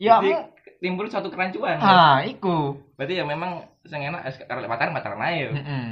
Ya 0.00 0.14
mu 0.24 0.32
timbul 0.80 1.08
suatu 1.08 1.32
kerancuan 1.32 1.80
ah 1.80 2.20
iku. 2.24 2.76
berarti 2.96 3.16
ya 3.20 3.24
memang 3.24 3.64
sing 3.84 4.00
enak 4.00 4.28
karo 4.48 4.64
pacaran 4.64 4.92
pacaran 4.92 5.20
ae 5.24 5.52
Heeh. 5.52 5.84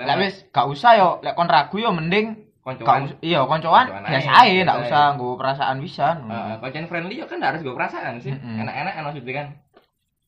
Lah 0.00 0.16
wis 0.20 0.44
gak 0.54 0.68
usah 0.70 0.94
yo 0.96 1.08
lek 1.24 1.34
kon 1.34 1.48
ragu 1.50 1.76
yo 1.80 1.90
mending 1.90 2.49
koncoan 2.60 3.08
iya 3.20 3.40
koncoan 3.42 3.86
biasa 3.88 4.28
ndak 4.30 4.44
biasa 4.44 4.80
usah 4.82 5.04
nggo 5.14 5.28
perasaan 5.34 5.76
pisan. 5.80 6.16
Heeh, 6.24 6.54
koncoan 6.58 6.86
friendly 6.86 7.16
yo 7.16 7.24
kan 7.24 7.36
nggak 7.36 7.50
harus 7.50 7.62
gue 7.62 7.72
perasaan 7.72 8.14
sih 8.18 8.30
Mm-mm. 8.30 8.60
enak-enak 8.60 8.92
kan 8.92 9.02
maksudnya 9.02 9.32
kan 9.34 9.46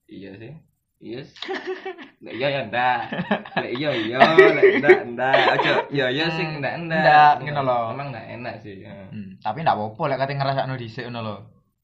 iya 0.07 0.31
sih 0.35 0.53
iya 0.99 1.21
sih. 1.21 1.37
Lek 2.25 2.35
iya 2.35 2.49
ya 2.49 2.61
ndak 2.65 2.99
iya 3.75 3.91
iya 3.93 4.19
lek 4.49 4.65
ndak 4.79 4.99
ndak 5.13 5.35
aja 5.53 5.73
iya 5.89 6.07
iya 6.09 6.27
sih 6.31 6.47
Hmm, 6.47 6.63
ndak 6.63 6.73
ndak 6.85 7.03
ndak, 7.03 7.33
ngono 7.45 7.63
lho. 7.63 7.79
memang 7.93 8.09
ndak 8.11 8.25
enak 8.31 8.55
sih. 8.59 8.87
Hmm, 8.87 9.37
tapi 9.39 9.61
ndak 9.61 9.75
apa-apa 9.75 10.03
lek 10.07 10.19
kate 10.19 10.33
ngrasakno 10.33 10.75
dhisik 10.75 11.05
ngono 11.05 11.21
lho. 11.21 11.37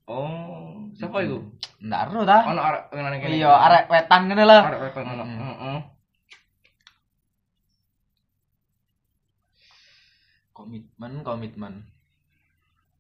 oh 0.07 0.73
siapa 0.95 1.21
itu 1.21 1.39
Ndak 1.79 2.01
ero 2.09 2.23
ta? 2.25 2.39
ono 2.47 2.61
arek 2.61 2.83
ngene 2.91 3.17
kene 3.19 3.35
Iya, 3.37 3.53
arek 3.53 3.85
wetan 3.87 4.21
ngene 4.27 4.43
lho. 4.43 4.59
arek 4.65 4.81
weton 4.81 5.03
ngono 5.05 5.25
heeh 5.27 5.79
Komitmen, 10.59 11.23
komitmen. 11.23 11.75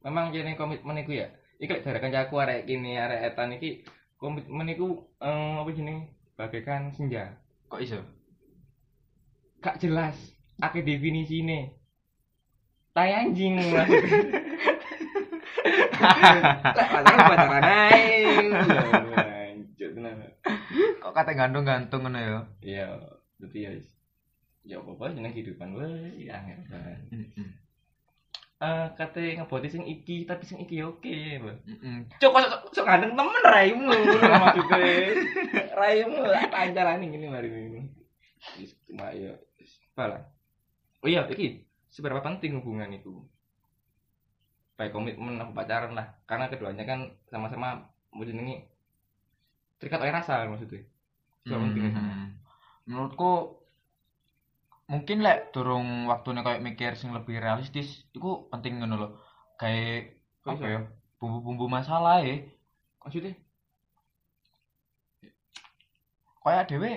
memang 0.06 0.30
kene 0.30 0.54
komitmen 0.54 1.02
iku 1.02 1.18
ya. 1.18 1.26
Iki 1.58 1.74
lek 1.74 1.82
dari 1.82 1.98
kancaku 1.98 2.38
arek 2.38 2.70
kini 2.70 2.94
arek 2.94 3.34
etan 3.34 3.58
iki 3.58 3.82
komitmen 4.14 4.70
iku 4.70 5.02
eh, 5.18 5.58
apa 5.58 5.70
jenenge? 5.74 6.14
Bagaikan 6.38 6.94
senja. 6.94 7.34
Kok 7.66 7.82
iso? 7.82 7.98
gak 9.58 9.82
jelas 9.82 10.14
akeh 10.62 10.86
definisine 10.86 11.74
tai 12.94 13.10
anjing 13.10 13.58
lek 13.58 13.90
pacaran 15.98 17.18
pacaran 17.26 17.64
ae. 17.66 18.06
Lanjut 19.18 19.90
tenan 19.98 20.30
Kok 21.02 21.10
kate 21.14 21.32
gantung-gantung 21.34 22.06
ngono 22.06 22.18
ya? 22.22 22.38
iya 22.62 22.86
berarti 23.38 23.58
ya 23.66 23.70
ya 24.68 24.76
apa 24.76 24.90
apa 24.92 25.16
jeneng 25.16 25.32
kehidupan 25.32 25.72
wae 25.72 26.28
ya 26.28 26.36
angel 26.36 26.60
banget 26.68 27.00
eh 28.58 28.86
kate 28.98 29.38
ngeboti 29.38 29.70
sing 29.70 29.86
iki 29.86 30.26
tapi 30.26 30.42
sing 30.42 30.58
iki 30.60 30.82
oke 30.82 31.14
lho 31.38 31.54
Heeh. 31.64 31.96
Cok 32.18 32.34
sok- 32.36 32.74
sok 32.74 32.84
ganteng 32.84 33.14
temen 33.14 33.44
raimu 33.46 33.86
maksudnya. 33.86 35.14
Raimu 35.78 36.18
pancaran 36.50 36.98
ini 37.00 37.30
mari 37.30 37.48
ini. 37.54 37.86
Cuma 38.90 39.14
ya 39.14 39.38
bala. 39.94 40.26
Oh 41.00 41.06
iya, 41.06 41.22
iki 41.30 41.62
seberapa 41.86 42.18
penting 42.18 42.58
hubungan 42.58 42.90
itu? 42.90 43.22
Baik 44.74 44.90
komitmen 44.90 45.38
apa 45.38 45.54
pacaran 45.54 45.94
lah. 45.94 46.18
Karena 46.26 46.50
keduanya 46.50 46.82
kan 46.82 47.14
sama-sama 47.30 47.86
mau 48.10 48.26
jenengi 48.26 48.66
terikat 49.78 50.02
oleh 50.02 50.10
rasa 50.10 50.50
maksudnya. 50.50 50.82
Penting 51.46 51.94
itu? 51.94 51.94
Hmm. 51.94 52.34
Menurutku 52.90 53.57
mungkin 54.88 55.18
lek 55.26 55.52
durung 55.54 56.08
waktune 56.10 56.40
kayak 56.46 56.64
mikir 56.64 56.92
sing 57.00 57.10
lebih 57.16 57.36
realistis 57.44 57.88
iku 58.16 58.48
penting 58.52 58.80
ngono 58.80 58.94
lho. 59.02 59.08
Kayak 59.60 60.16
Kok 60.44 60.50
apa 60.54 60.64
iso? 60.64 60.64
ya? 60.74 60.80
Bumbu-bumbu 61.20 61.66
masalah 61.68 62.16
ya. 62.24 62.36
Maksudnya? 63.04 63.34
Kayak 66.44 66.64
dhewe 66.70 66.90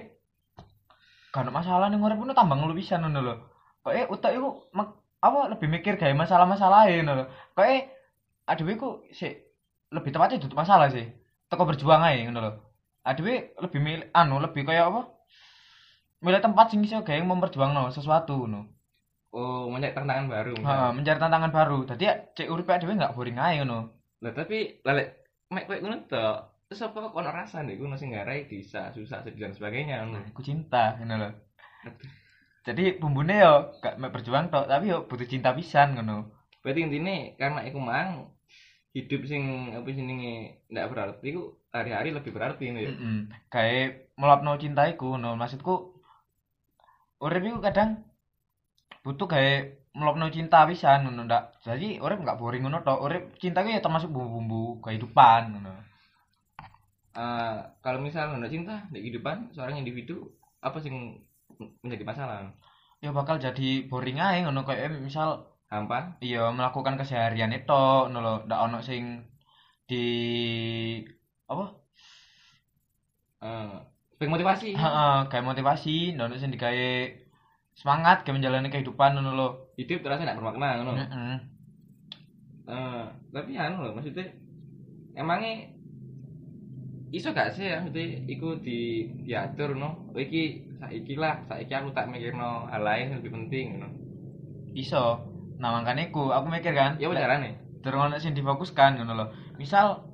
gak 1.32 1.48
ada 1.48 1.52
masalah 1.52 1.88
ning 1.88 2.04
urip 2.04 2.18
ngono 2.20 2.34
tambah 2.36 2.56
ngeluh 2.60 2.76
pisan 2.80 3.04
ngono 3.04 3.20
lho. 3.28 3.36
Kayak 3.84 4.08
utak 4.14 4.32
iku 4.38 4.50
mek- 4.78 5.00
apa 5.22 5.40
lebih 5.54 5.68
mikir 5.70 5.94
gawe 6.02 6.14
masalah-masalah 6.16 6.82
ya 6.88 6.96
ngono 7.04 7.14
lho. 7.20 7.26
Kayak 7.58 7.92
adewe 8.48 8.74
ku 8.80 8.90
sik 9.12 9.34
lebih 9.96 10.12
tepatnya 10.16 10.40
duduk 10.44 10.56
masalah 10.60 10.88
sih. 10.96 11.06
Teko 11.52 11.64
berjuang 11.68 12.04
ae 12.08 12.24
ngono 12.28 12.40
lho. 12.46 12.52
Adewe 13.04 13.52
lebih 13.64 13.80
milih 13.84 14.08
anu 14.16 14.40
lebih 14.40 14.64
kayak 14.68 14.88
apa? 14.92 15.02
Milih 16.22 16.38
tempat 16.38 16.70
sing 16.70 16.86
iso 16.86 17.02
gawe 17.02 17.22
memperjuangno 17.26 17.90
sesuatu 17.90 18.46
ngono. 18.46 18.70
Oh, 19.34 19.72
mencari 19.74 19.96
tantangan 19.96 20.28
baru. 20.30 20.54
Heeh, 20.54 20.90
mencari 20.94 21.18
tantangan 21.18 21.50
baru. 21.50 21.80
Dadi 21.88 22.04
ya 22.06 22.14
cek 22.38 22.52
urip 22.52 22.70
dhewe 22.70 22.94
gak 22.94 23.18
boring 23.18 23.42
ae 23.42 23.58
ngono. 23.64 23.90
Lah 24.22 24.32
tapi 24.38 24.84
lalek 24.86 25.26
mek 25.50 25.66
kowe 25.66 25.82
ngono 25.82 26.06
tok. 26.06 26.38
Terus 26.70 26.88
apa 26.88 27.04
kok 27.04 27.18
ono 27.18 27.32
rasa 27.36 27.68
nih, 27.68 27.76
gue 27.76 28.00
sing 28.00 28.16
ngarai 28.16 28.48
bisa 28.48 28.96
susah 28.96 29.26
sedih 29.26 29.50
dan 29.50 29.54
sebagainya. 29.58 30.06
ngono. 30.06 30.22
Aku 30.30 30.46
cinta 30.46 30.96
ngono 31.02 31.14
lho. 31.26 31.30
Jadi 32.62 33.02
bumbune 33.02 33.42
yo 33.42 33.74
gak 33.82 33.98
mek 33.98 34.14
berjuang 34.14 34.54
tok, 34.54 34.70
tapi 34.70 34.94
yo 34.94 35.10
butuh 35.10 35.26
cinta 35.26 35.58
pisan 35.58 35.98
ngono. 35.98 36.30
Berarti 36.62 36.86
intinya 36.86 37.34
karena 37.42 37.66
iku 37.66 37.82
mang 37.82 38.30
hidup 38.94 39.24
sing 39.26 39.74
apa 39.74 39.88
jenenge 39.90 40.68
ndak 40.70 40.92
berarti 40.92 41.34
iku 41.34 41.56
hari-hari 41.72 42.14
lebih 42.14 42.30
berarti 42.36 42.70
ini 42.70 42.86
ya. 42.86 42.92
Heeh. 42.94 43.20
Kayak 43.50 44.12
melapno 44.20 44.60
cinta 44.60 44.86
iku 44.86 45.18
ngono. 45.18 45.40
Maksudku 45.40 45.91
urip 47.22 47.42
iku 47.46 47.60
kadang 47.62 48.02
butuh 49.06 49.30
kayak 49.30 49.82
melapno 49.94 50.28
cinta 50.34 50.66
pisan 50.70 51.06
ngono 51.06 51.28
ndak. 51.28 51.62
Jadi 51.62 52.02
urip 52.02 52.20
gak 52.26 52.40
boring 52.42 52.64
ngono 52.66 52.82
tok. 52.82 53.00
Urip 53.06 53.24
cinta 53.42 53.62
ya 53.62 53.84
termasuk 53.84 54.10
bumbu-bumbu 54.10 54.82
kehidupan 54.84 55.42
ngono. 55.54 55.74
Eh, 57.12 57.58
kalau 57.84 58.00
misal 58.00 58.40
nggak 58.40 58.54
cinta 58.56 58.88
di 58.88 59.04
kehidupan 59.04 59.52
seorang 59.52 59.76
individu 59.84 60.32
apa 60.64 60.80
sing 60.80 61.20
menjadi 61.84 62.04
masalah? 62.08 62.56
Ya 63.04 63.12
bakal 63.12 63.36
jadi 63.42 63.84
boring 63.90 64.18
ae 64.22 64.48
ngono 64.48 64.64
kayak 64.64 64.96
misal 65.02 65.52
Hampa? 65.72 66.20
iya 66.20 66.52
melakukan 66.52 67.00
keseharian 67.00 67.52
itu 67.52 67.84
ngono. 68.12 68.48
Ndak 68.48 68.62
ono 68.64 68.80
sing 68.80 69.28
di 69.90 70.06
apa? 71.52 71.66
Eh, 73.42 73.91
pengen 74.22 74.38
motivasi. 74.38 74.78
Heeh, 74.78 75.18
kayak 75.34 75.46
motivasi, 75.50 76.14
ndak 76.14 76.30
ono 76.30 76.38
sing 76.38 76.54
digawe 76.54 76.90
semangat 77.74 78.22
kayak 78.22 78.38
menjalani 78.38 78.70
kehidupan 78.70 79.18
ngono 79.18 79.34
lho. 79.34 79.48
Hidup 79.82 80.06
terasa 80.06 80.22
nggak 80.22 80.38
bermakna 80.38 80.78
ngono. 80.78 80.94
Heeh. 80.94 81.38
Eh, 82.72 83.04
tapi 83.34 83.58
anu 83.58 83.82
loh 83.82 83.98
maksudnya 83.98 84.32
emangnya 85.18 85.74
iso 87.12 87.36
gak 87.36 87.52
sih 87.52 87.68
ya 87.68 87.84
maksudnya 87.84 88.24
iku 88.32 88.56
di 88.64 89.12
diatur 89.28 89.76
no 89.76 90.08
oh, 90.14 90.22
iki 90.22 90.64
saiki 90.80 91.20
lah 91.20 91.44
saiki 91.52 91.74
aku 91.76 91.92
tak 91.92 92.08
mikirno 92.08 92.72
hal 92.72 92.80
lain 92.86 93.12
yang 93.12 93.18
lebih 93.20 93.34
penting 93.36 93.68
no 93.84 93.90
Iso. 94.72 95.20
Nah, 95.60 95.84
makanya 95.84 96.08
aku, 96.08 96.32
aku 96.32 96.48
mikir 96.48 96.72
kan, 96.72 96.96
ya 96.96 97.12
apa 97.12 97.20
carane 97.20 97.60
durung 97.84 98.08
ono 98.08 98.16
sing 98.24 98.32
difokuskan 98.32 99.04
ngono 99.04 99.14
lho. 99.20 99.26
Misal 99.60 100.08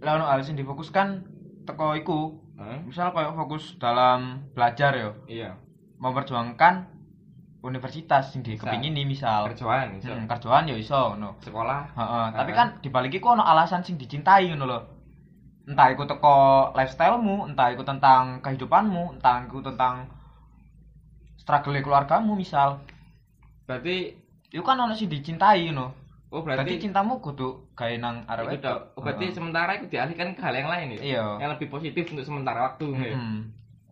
lah 0.00 0.12
ono 0.16 0.24
hal 0.24 0.40
sing 0.40 0.56
difokuskan 0.56 1.28
teko 1.68 1.92
iku, 1.92 2.40
Hah? 2.56 2.80
misal 2.88 3.12
kayak 3.12 3.36
fokus 3.36 3.76
dalam 3.76 4.48
belajar 4.56 4.96
yo, 4.96 5.10
iya 5.28 5.60
memperjuangkan 6.00 6.88
universitas 7.60 8.32
sing 8.32 8.40
Bisa. 8.40 8.64
dikepingini 8.64 9.02
misal. 9.04 9.48
kerjaan 9.52 9.96
iso 9.98 10.12
Hmm, 10.12 10.24
kerjaan 10.24 10.64
yo 10.70 10.76
iso 10.78 11.12
ngono. 11.12 11.36
sekolah 11.42 11.92
Heeh, 11.92 12.24
tapi 12.32 12.50
kan 12.56 12.80
dibalik 12.80 13.12
iku 13.16 13.36
ono 13.36 13.44
alasan 13.44 13.82
sing 13.84 14.00
dicintai 14.00 14.48
ngono 14.52 14.64
lho. 14.64 14.80
Entah 15.66 15.90
iku 15.90 16.06
teko 16.06 16.70
lifestylemu, 16.78 17.50
entah 17.50 17.74
iku 17.74 17.82
tentang 17.82 18.38
kehidupanmu, 18.38 19.18
entah 19.18 19.42
iku 19.44 19.58
tentang 19.60 20.06
struggle 21.36 21.76
keluargamu 21.82 22.38
misal. 22.38 22.80
berarti 23.66 24.14
Iku 24.54 24.62
kan 24.62 24.78
ono 24.78 24.94
sing 24.94 25.10
dicintai 25.10 25.66
ngono. 25.68 26.05
Oh 26.36 26.44
Berarti 26.44 26.68
berarti 26.68 26.84
cintamu 26.84 27.16
kudu 27.24 27.72
gawe 27.72 27.96
nang 27.96 28.28
arek 28.28 28.60
itu. 28.60 28.68
Oh, 28.68 29.00
berarti 29.00 29.32
Heeh. 29.32 29.36
sementara 29.40 29.72
itu 29.80 29.88
dialihkan 29.88 30.36
ke 30.36 30.40
hal 30.44 30.52
yang 30.52 30.68
lain 30.68 30.92
ya. 30.92 31.00
Iya. 31.00 31.24
Yang 31.40 31.50
lebih 31.56 31.68
positif 31.72 32.04
untuk 32.12 32.28
sementara 32.28 32.60
waktu 32.68 32.86
ya. 32.92 33.16
Mm. 33.16 33.40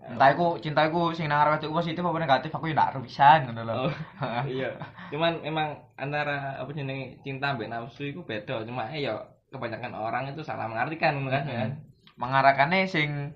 Entah 0.05 0.37
iku 0.37 0.61
cintaku 0.61 1.17
sing 1.17 1.33
nang 1.33 1.57
wedok 1.57 1.73
positif 1.81 2.05
apa 2.05 2.21
negatif 2.21 2.53
aku 2.53 2.69
ya 2.69 2.77
ndak 2.77 3.01
pisan 3.01 3.49
ngono 3.49 3.63
lho. 3.65 3.75
Oh, 3.89 3.93
iya. 4.61 4.77
Cuman 5.09 5.41
emang 5.41 5.81
antara 5.97 6.61
apa 6.61 6.69
jenenge 6.77 7.17
cinta 7.25 7.57
mbek 7.57 7.73
nafsu 7.73 8.13
itu 8.13 8.21
beda. 8.21 8.61
Cuma 8.69 8.93
eh 8.93 9.09
ya 9.09 9.17
kebanyakan 9.49 9.97
orang 9.97 10.29
itu 10.29 10.45
salah 10.45 10.69
mengartikan 10.69 11.17
kan 11.33 11.49
ya. 11.49 11.73
Mengarahkannya 12.21 12.85
sing 12.85 13.33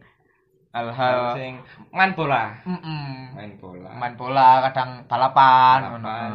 hal-hal 0.68 1.32
Sing 1.32 1.64
main 1.96 2.12
bola, 2.12 2.52
Mm-mm. 2.68 3.32
main 3.32 3.56
bola. 3.56 3.88
main 3.96 4.14
bola 4.20 4.68
kadang 4.68 5.08
balapan. 5.08 5.78
Balapan, 5.96 6.30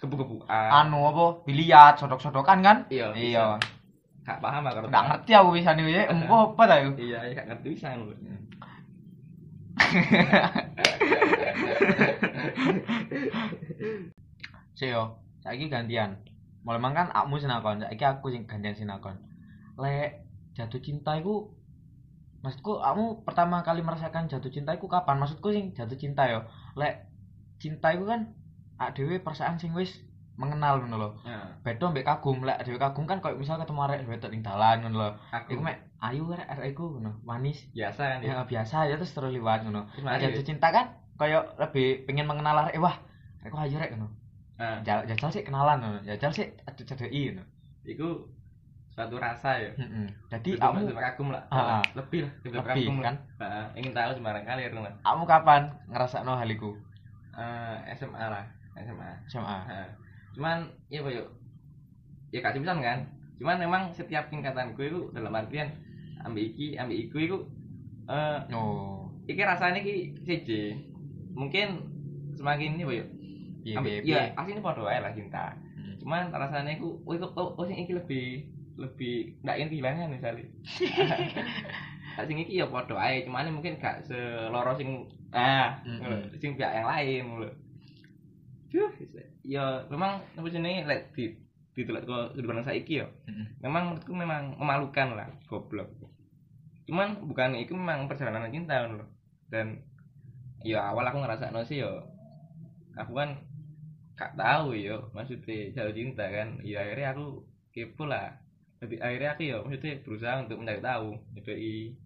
Gebu-gebukan. 0.00 0.48
anu 0.48 0.98
apa? 1.12 1.24
Biliar 1.44 1.92
sodok-sodokan 2.00 2.64
kan? 2.64 2.76
Iya, 2.88 3.12
iya. 3.12 3.60
Gak 4.24 4.40
paham 4.40 4.64
aku. 4.68 4.88
nggak 4.88 5.04
ngerti 5.08 5.32
aku 5.36 5.50
bisa 5.56 5.70
nih 5.76 5.84
ya 5.92 6.02
empo 6.12 6.52
apa 6.52 6.62
ta 6.68 6.76
yo 6.80 6.90
Iya, 6.96 7.18
iya, 7.28 7.32
gak 7.40 7.46
ngerti 7.52 7.66
bisa 7.72 7.88
sih 14.76 14.88
yo 14.92 15.20
saiki 15.44 15.68
gantian. 15.72 16.20
Mulai 16.64 16.80
mang 16.80 16.92
kan 16.96 17.08
akmu 17.12 17.40
sinakon 17.40 17.80
saiki 17.84 18.04
aku 18.04 18.32
sing 18.32 18.44
gantian 18.44 18.76
sinakon. 18.76 19.16
Lek 19.80 20.24
jatuh 20.56 20.80
cinta 20.84 21.16
iku 21.16 21.52
maksudku 22.40 22.80
kamu 22.80 23.24
pertama 23.24 23.60
kali 23.60 23.84
merasakan 23.84 24.28
jatuh 24.28 24.52
cinta 24.52 24.76
iku 24.76 24.88
kapan? 24.88 25.20
Maksudku 25.20 25.52
sing 25.52 25.72
jatuh 25.76 25.96
cinta 25.96 26.28
yo. 26.28 26.44
Lek 26.76 27.08
cinta 27.60 27.92
iku 27.92 28.08
kan 28.08 28.32
ak 28.80 28.96
dhewe 28.96 29.20
perasaan 29.20 29.60
sing 29.60 29.76
wis 29.76 30.00
mengenal 30.34 30.80
ngono 30.80 30.96
lho 30.96 31.10
Nah, 31.20 31.52
beda 31.60 31.92
mbek 31.92 32.00
kagum 32.02 32.40
lek 32.42 32.64
dhewe 32.64 32.80
kagum 32.80 33.04
kan 33.04 33.20
koyo 33.20 33.36
misal 33.36 33.60
ketemu 33.60 33.80
arek 33.84 34.08
wedok 34.08 34.32
ning 34.32 34.40
dalan 34.40 34.80
ngono 34.80 34.96
lho 34.96 35.10
aku 35.28 35.52
iku 35.52 35.60
mek 35.60 35.76
ayu 36.00 36.24
arek 36.32 36.48
arek 36.48 36.66
iku 36.72 36.96
ngono 36.96 37.12
manis 37.20 37.68
biasa 37.70 38.02
kan 38.08 38.18
ya. 38.24 38.40
ya 38.40 38.42
biasa 38.42 38.74
aja 38.88 38.94
terus 38.96 39.12
terus 39.12 39.28
liwat 39.30 39.60
ngono 39.62 39.84
Nah, 40.00 40.16
mari. 40.16 40.24
jatuh 40.24 40.40
cinta 40.42 40.72
kan 40.72 40.96
koyo 41.14 41.44
lebih 41.60 42.08
pengen 42.08 42.24
mengenal 42.24 42.56
arek 42.64 42.80
wah 42.80 42.96
arek 43.44 43.52
ayu 43.54 43.76
rek 43.76 43.92
ngono 43.92 44.08
Nah, 44.56 44.80
jajal 44.80 45.04
jajal 45.08 45.28
sih 45.28 45.42
kenalan 45.44 45.76
ngono 45.76 45.98
jajal 46.00 46.32
sih 46.32 46.48
cedeki 46.72 47.36
ngono 47.36 47.44
itu 47.84 48.08
suatu 48.90 49.16
rasa 49.16 49.56
ya. 49.56 49.70
heeh 49.76 50.08
dadi 50.28 50.50
kamu 50.56 50.92
kagum 50.92 51.30
lah. 51.30 51.40
Ah, 51.48 51.78
ah. 51.78 51.82
Lebih 51.94 52.26
lah, 52.26 52.32
lebih, 52.42 52.58
lebih 52.58 52.68
kagum 52.68 52.96
kan. 53.00 53.14
Nah, 53.38 53.70
ingin 53.72 53.94
tahu 53.94 54.10
sembarang 54.12 54.44
kali 54.44 54.66
ya, 54.66 54.70
lah. 54.74 54.92
kamu 55.00 55.24
kapan 55.24 55.62
ngerasakno 55.88 56.32
hal 56.34 56.48
iku 56.48 56.74
Eh, 57.30 57.76
SMA 57.94 58.18
lah, 58.20 58.44
SMA. 58.78 59.10
SMA 59.26 59.56
Nah, 59.66 59.88
cuman 60.34 60.58
ya 60.92 61.02
Pak, 61.02 61.12
yuk. 61.14 61.28
Ya 62.30 62.40
kasih 62.44 62.62
pisan 62.62 62.78
kan. 62.82 62.98
Cuman 63.40 63.56
memang 63.58 63.82
setiap 63.96 64.30
tingkatanku 64.30 64.80
itu 64.84 65.00
dalam 65.16 65.34
artian 65.34 65.72
ambil 66.20 66.44
iki 66.44 66.76
ambil 66.76 66.96
iku 67.00 67.16
itu 67.16 67.38
eh 68.10 68.38
oh. 68.52 69.08
iki 69.24 69.40
rasanya 69.40 69.80
iki 69.80 70.12
siji 70.28 70.76
mungkin 71.32 71.88
semakin 72.36 72.76
ini 72.76 72.84
Pak, 72.84 72.94
yuk. 73.00 73.08
Piye 73.60 73.74
ambil 73.76 73.92
piye 74.04 74.12
ya 74.12 74.16
piye 74.28 74.36
aslinya 74.36 74.62
padha 74.64 74.82
wae 74.84 74.98
lah 75.00 75.12
cinta. 75.16 75.56
Hmm. 75.76 75.96
cuman 76.00 76.28
rasanya 76.32 76.76
iku 76.76 77.00
oh 77.04 77.12
itu 77.16 77.26
oh, 77.36 77.56
oh 77.56 77.64
sing 77.64 77.80
iki 77.80 77.92
lebih 77.96 78.26
lebih 78.76 79.36
ndak 79.44 79.56
ingin 79.60 79.70
kehilangan 79.72 80.08
misalnya 80.12 80.44
Gak 82.20 82.26
sing 82.26 82.36
iki 82.36 82.60
ya 82.60 82.66
padha 82.68 82.96
ae 83.00 83.24
cuman 83.24 83.48
mungkin 83.48 83.80
gak 83.80 84.04
seloro 84.04 84.76
sing 84.76 85.08
ah 85.32 85.78
Mm-mm. 85.86 86.36
sing 86.36 86.58
pihak 86.58 86.72
yang 86.74 86.88
lain 86.88 87.24
lho. 87.40 87.48
Duh, 88.70 88.90
ya 89.42 89.82
memang 89.90 90.22
apa 90.38 90.46
jenenge 90.46 90.86
lek 90.86 91.10
di 91.14 91.34
ditelok 91.74 92.02
ke 92.06 92.18
kehidupan 92.38 92.62
saiki 92.62 93.02
ya. 93.02 93.06
Memang 93.62 93.94
menurutku 93.94 94.14
memang 94.14 94.54
memalukan 94.58 95.18
lah, 95.18 95.28
goblok. 95.50 95.90
Cuman 96.86 97.22
bukan 97.26 97.58
itu 97.58 97.74
memang 97.74 98.06
perjalanan 98.06 98.50
cinta 98.50 98.86
lho. 98.86 99.06
Dan 99.50 99.82
ya 100.62 100.92
awal 100.92 101.08
aku 101.08 101.18
ngerasa 101.24 101.50
sih 101.66 101.82
ya 101.82 101.90
aku 102.98 103.12
kan 103.16 103.40
gak 104.20 104.36
tahu 104.36 104.76
ya 104.76 105.00
maksudnya 105.16 105.72
jatuh 105.72 105.94
cinta 105.96 106.28
kan 106.28 106.60
ya 106.60 106.84
akhirnya 106.84 107.16
aku 107.16 107.40
kepo 107.72 108.04
lah 108.04 108.36
jadi 108.84 109.00
akhirnya 109.00 109.30
aku 109.32 109.42
ya 109.48 109.56
maksudnya 109.64 109.92
berusaha 110.04 110.34
untuk 110.44 110.60
mencari 110.60 110.82
tahu 110.84 111.08
eh 111.48 111.96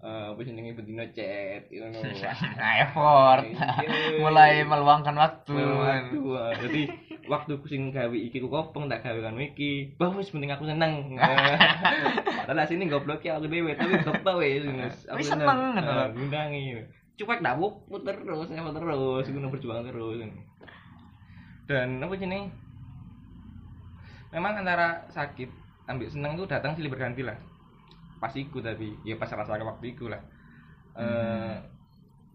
apa 0.00 0.40
jenenge 0.40 0.72
bendino 0.72 1.04
chat 1.12 1.68
you 1.68 1.84
know. 1.84 2.00
nah 2.60 2.72
effort 2.80 3.44
Iya. 3.44 4.20
mulai 4.24 4.64
meluangkan 4.64 5.12
waktu 5.12 5.52
wah. 6.24 6.56
jadi 6.56 6.88
waktu 7.28 7.52
ku 7.60 7.66
sing 7.68 7.92
gawe 7.92 8.16
iki 8.16 8.40
ku 8.40 8.48
kopong 8.48 8.88
tak 8.88 9.04
gawe 9.04 9.20
kan 9.20 9.36
iki. 9.36 9.92
Bah 10.00 10.10
wis 10.16 10.32
penting 10.32 10.50
aku 10.50 10.64
seneng. 10.64 11.14
Padahal 12.48 12.66
sini 12.66 12.88
goblok 12.88 13.22
ya 13.22 13.36
aku 13.38 13.46
dhewe 13.46 13.76
tapi 13.76 14.00
tetep 14.00 14.24
wis. 14.40 14.64
Wis 15.14 15.28
seneng, 15.28 15.46
ngono 15.46 15.80
lho. 15.84 16.04
Ngundangi. 16.16 16.80
Cuek 17.20 17.44
dak 17.44 17.60
puter 17.60 18.16
terus, 18.16 18.48
nempel 18.48 18.72
terus, 18.72 19.28
gunung 19.28 19.52
berjuang 19.52 19.84
terus. 19.84 20.24
Dan 21.68 22.00
apa 22.00 22.16
jenenge? 22.16 22.48
Memang 24.32 24.64
antara 24.64 25.04
sakit 25.12 25.50
ambil 25.90 26.08
seneng 26.08 26.38
itu 26.38 26.48
datang 26.48 26.72
silih 26.74 26.88
berganti 26.88 27.20
lah. 27.20 27.36
Pas 28.20 28.32
iku 28.36 28.60
tapi. 28.60 28.94
Ya 29.02 29.16
pas 29.16 29.32
rasa 29.32 29.56
waktu 29.56 29.96
iku 29.96 30.12
lah. 30.12 30.20
Eh 30.94 31.54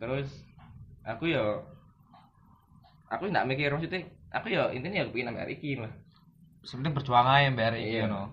terus 0.02 0.28
aku 1.06 1.32
ya 1.32 1.62
aku 3.08 3.30
nggak 3.30 3.48
mikir 3.48 3.70
maksudnya 3.72 4.02
aku 4.34 4.52
ya 4.52 4.74
intinya 4.74 5.06
ya 5.06 5.08
pengen 5.08 5.32
ambil 5.32 5.48
iki 5.48 5.78
lah. 5.80 5.94
Sebenarnya 6.66 6.98
berjuang 6.98 7.28
aja 7.30 7.48
mbak 7.54 7.66
Ari 7.72 7.80
Iya. 7.86 8.02
ngono. 8.10 8.24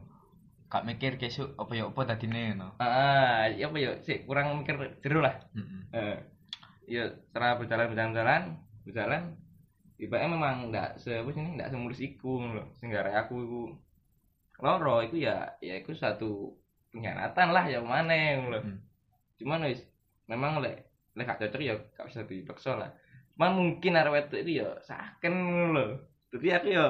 Gak 0.73 0.89
mikir 0.89 1.21
kesuk 1.21 1.53
apa 1.61 1.73
ya 1.77 1.85
apa 1.85 2.01
dadine 2.09 2.57
ngono. 2.57 2.69
Ah 2.81 3.45
ya 3.53 3.69
apa 3.69 3.77
ya 3.77 3.93
sih 4.01 4.25
kurang 4.25 4.65
mikir 4.65 4.81
jero 5.05 5.21
lah. 5.21 5.37
Heeh. 5.53 5.85
eh 5.93 6.17
ya 6.89 7.05
setelah 7.13 7.61
berjalan 7.61 7.87
berjalan 7.93 8.17
berjalan 8.17 8.43
berjalan 8.83 9.23
tiba 10.01 10.19
memang 10.19 10.73
nggak 10.73 10.99
se 10.99 11.21
apa 11.21 11.31
sih 11.31 11.45
nggak 11.45 11.71
semulus 11.71 12.01
iku 12.03 12.41
loh 12.43 12.67
sehingga 12.81 13.05
aku 13.13 13.35
iku. 13.45 13.63
Loro 14.65 15.05
iku 15.05 15.21
ya 15.21 15.53
ya 15.61 15.77
iku 15.77 15.93
satu 15.93 16.57
pengkhianatan 16.93 17.49
lah 17.51 17.65
ya 17.67 17.81
mana 17.81 18.15
loh 18.53 18.63
Hmm. 18.63 18.79
cuman 19.41 19.65
wis 19.67 19.81
memang 20.29 20.61
lek 20.63 20.87
lek 21.17 21.25
gak 21.27 21.41
cocok 21.43 21.61
ya 21.61 21.75
gak 21.97 22.07
bisa 22.09 22.23
dipaksa 22.25 22.73
lah. 22.79 22.91
Cuman 23.35 23.51
mungkin 23.57 23.97
wedok 23.97 24.39
itu 24.39 24.61
ya 24.61 24.69
saken 24.85 25.35
loh 25.73 25.99
jadi 26.33 26.61
aku 26.61 26.69
ya 26.73 26.87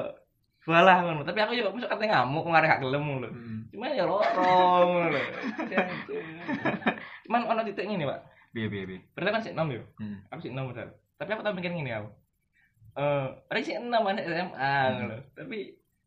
balah 0.63 1.03
ngono. 1.03 1.27
Tapi 1.27 1.39
aku 1.43 1.51
ya 1.55 1.67
masuk 1.67 1.91
kate 1.91 2.07
ngamuk 2.07 2.47
ngarep 2.47 2.67
gak 2.71 2.81
gelem 2.83 3.03
loh 3.19 3.31
Heeh. 3.31 3.59
cuman 3.71 3.97
ya 3.97 4.03
lorong 4.07 4.87
ngono 4.91 5.07
lho. 5.11 5.21
Cuman 7.25 7.41
ono 7.47 7.61
titik 7.63 7.87
ngene 7.87 8.05
pak. 8.07 8.19
Piye 8.53 8.67
piye 8.69 8.83
piye. 8.85 8.99
berarti 9.17 9.31
kan 9.33 9.41
sik 9.41 9.55
6 9.57 9.75
yo. 9.75 9.81
Hmm. 9.97 10.21
aku 10.29 10.39
sik 10.45 10.53
6 10.53 10.61
modal 10.61 10.89
tapi 11.17 11.29
aku 11.33 11.41
tau 11.41 11.55
mikir 11.55 11.71
ngene 11.73 11.91
aku. 11.95 12.09
Eh 12.93 13.27
rek 13.49 13.63
sik 13.65 13.77
6 13.81 13.89
anak 13.89 14.23
SMA 14.29 14.71
ngono 14.93 15.05
lho. 15.09 15.17
Tapi 15.33 15.57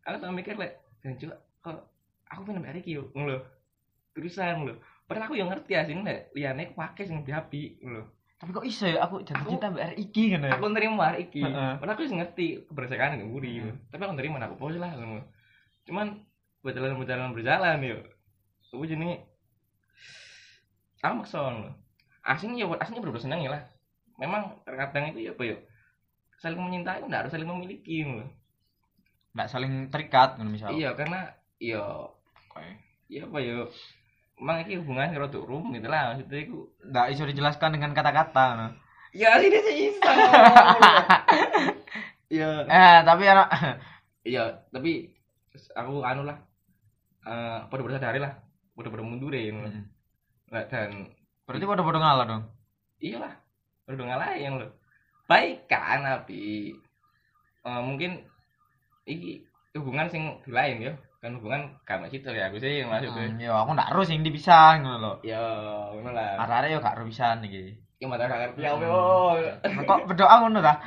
aku 0.06 0.16
tau 0.22 0.32
mikir 0.32 0.54
lek 0.54 0.72
dan 1.02 1.18
juga 1.18 1.36
kok 1.60 1.90
aku 2.30 2.40
pengen 2.46 2.62
mbak 2.62 2.74
Riki 2.78 2.96
yo? 2.96 3.10
Ngono 3.12 3.28
lho 3.34 3.40
terusan 4.16 4.64
lho. 4.64 4.74
Padahal 5.04 5.28
aku 5.28 5.36
yang 5.36 5.52
ngerti 5.52 5.76
asing 5.76 6.00
lek 6.02 6.32
liyane 6.32 6.66
aku 6.66 6.74
pakai 6.74 7.04
sing 7.04 7.20
lebih 7.20 7.36
api 7.36 7.62
ngono 7.84 8.00
lho. 8.00 8.04
Tapi 8.36 8.50
kok 8.52 8.64
iso 8.64 8.84
ya? 8.84 9.00
Aku 9.04 9.20
jatuh 9.20 9.44
Aku- 9.44 9.50
cinta 9.52 9.68
mbak 9.68 9.92
iki 9.94 10.32
ngono 10.32 10.48
ya. 10.48 10.52
aku 10.56 10.64
nerima 10.68 11.06
iki. 11.14 11.40
Heeh. 11.40 11.72
padahal 11.76 11.94
aku 11.94 12.02
wis 12.02 12.12
ngerti 12.12 12.46
kebersamaan 12.64 13.20
yang 13.20 13.28
buri 13.28 13.60
Heeh. 13.60 13.76
tapi 13.88 14.00
aku 14.02 14.14
nerima 14.16 14.40
aku 14.40 14.56
pos 14.56 14.76
lah 14.76 14.92
ngono. 14.92 15.20
Cuman 15.84 16.06
berjalan 16.60 16.96
berjalan 16.96 17.30
berjalan 17.30 17.78
yo. 17.80 18.00
Aku 18.72 18.82
jadi 18.82 19.20
aku 21.00 21.14
maksa 21.22 21.38
ngono 21.38 21.70
aslinya 22.26 22.58
ya 22.58 22.76
aslinya 22.76 23.00
bener 23.00 23.20
seneng 23.20 23.40
ya 23.40 23.50
lah. 23.52 23.62
Memang 24.18 24.58
terkadang 24.64 25.12
itu 25.12 25.28
ya 25.28 25.32
apa 25.32 25.44
ya 25.44 25.56
saling 26.36 26.60
mencintai 26.60 27.00
itu 27.00 27.06
nggak 27.08 27.20
harus 27.24 27.32
saling 27.32 27.48
memiliki 27.48 28.02
ngono. 28.02 28.26
Nggak 29.32 29.48
saling 29.48 29.72
terikat 29.88 30.36
ngono 30.36 30.50
misal. 30.50 30.72
iya 30.72 30.92
karena 30.92 31.30
iya 31.56 31.80
Oke. 32.50 32.64
iya 33.06 33.24
apa 33.24 33.38
ya 33.38 33.64
emang 34.36 34.62
ini 34.62 34.76
hubungan 34.76 35.08
kalau 35.10 35.28
tuh 35.28 35.42
rum 35.42 35.72
gitu 35.72 35.86
lah 35.86 36.12
maksudnya 36.12 36.38
itu 36.42 36.56
Nggak 36.82 37.06
iso 37.10 37.22
dijelaskan 37.24 37.70
dengan 37.72 37.90
kata-kata 37.92 38.44
ngono. 38.52 38.68
ya 39.12 39.40
ini 39.40 39.58
sih 39.58 39.74
bisa 39.90 40.10
ya 42.28 42.48
Eh, 42.64 42.98
tapi 43.02 43.22
anak 43.24 43.48
iya 44.22 44.44
tapi 44.74 45.08
aku 45.72 46.02
anu 46.02 46.22
lah 46.22 46.36
eh 47.24 47.58
pada 47.64 47.80
pada 47.80 47.94
sadari 47.96 48.20
lah 48.20 48.32
pada 48.72 48.88
pada 48.88 49.02
mundur 49.02 49.32
ya 49.32 49.48
ngono. 49.48 49.68
Heeh. 49.68 49.84
Nah, 50.46 50.64
dan 50.68 50.90
Berarti 51.42 51.64
bodoh-bodoh 51.64 52.00
ngalah 52.00 52.26
dong. 52.26 52.42
iya 52.98 53.18
lah 53.18 53.32
udah 53.86 54.02
ngalahin 54.04 54.58
lo 54.58 54.66
baik 55.26 55.66
kan 55.66 56.02
tapi 56.02 56.74
eh, 57.62 57.80
mungkin 57.82 58.20
iki 59.04 59.46
hubungan 59.72 60.08
sing 60.08 60.22
lain 60.46 60.82
ya 60.82 60.92
kan 61.26 61.34
hubungan 61.34 61.62
kamu 61.82 62.06
situ 62.08 62.30
ya 62.30 62.46
aku 62.46 62.56
sih 62.56 62.80
maksudnya 62.82 63.26
Hmm, 63.26 63.38
yo 63.38 63.52
aku 63.52 63.70
ndak 63.72 63.90
harus 63.90 64.06
sing 64.06 64.22
dipisah 64.22 64.78
ngono 64.78 64.96
lho. 64.96 65.12
ya 65.22 65.42
ngono 65.90 66.10
lah 66.10 66.38
Arek-arek 66.40 66.70
yo 66.70 66.78
gak 66.78 66.94
harus 66.94 67.10
pisan 67.10 67.42
iki. 67.42 67.74
ya 67.96 68.06
mata 68.06 68.24
gak 68.24 68.40
ngerti 68.40 68.60
ya 68.60 68.70
Hmm. 68.72 68.86
yo 68.86 68.96
Kok 69.82 70.00
berdoa 70.06 70.34
ngono 70.38 70.58
ta? 70.60 70.74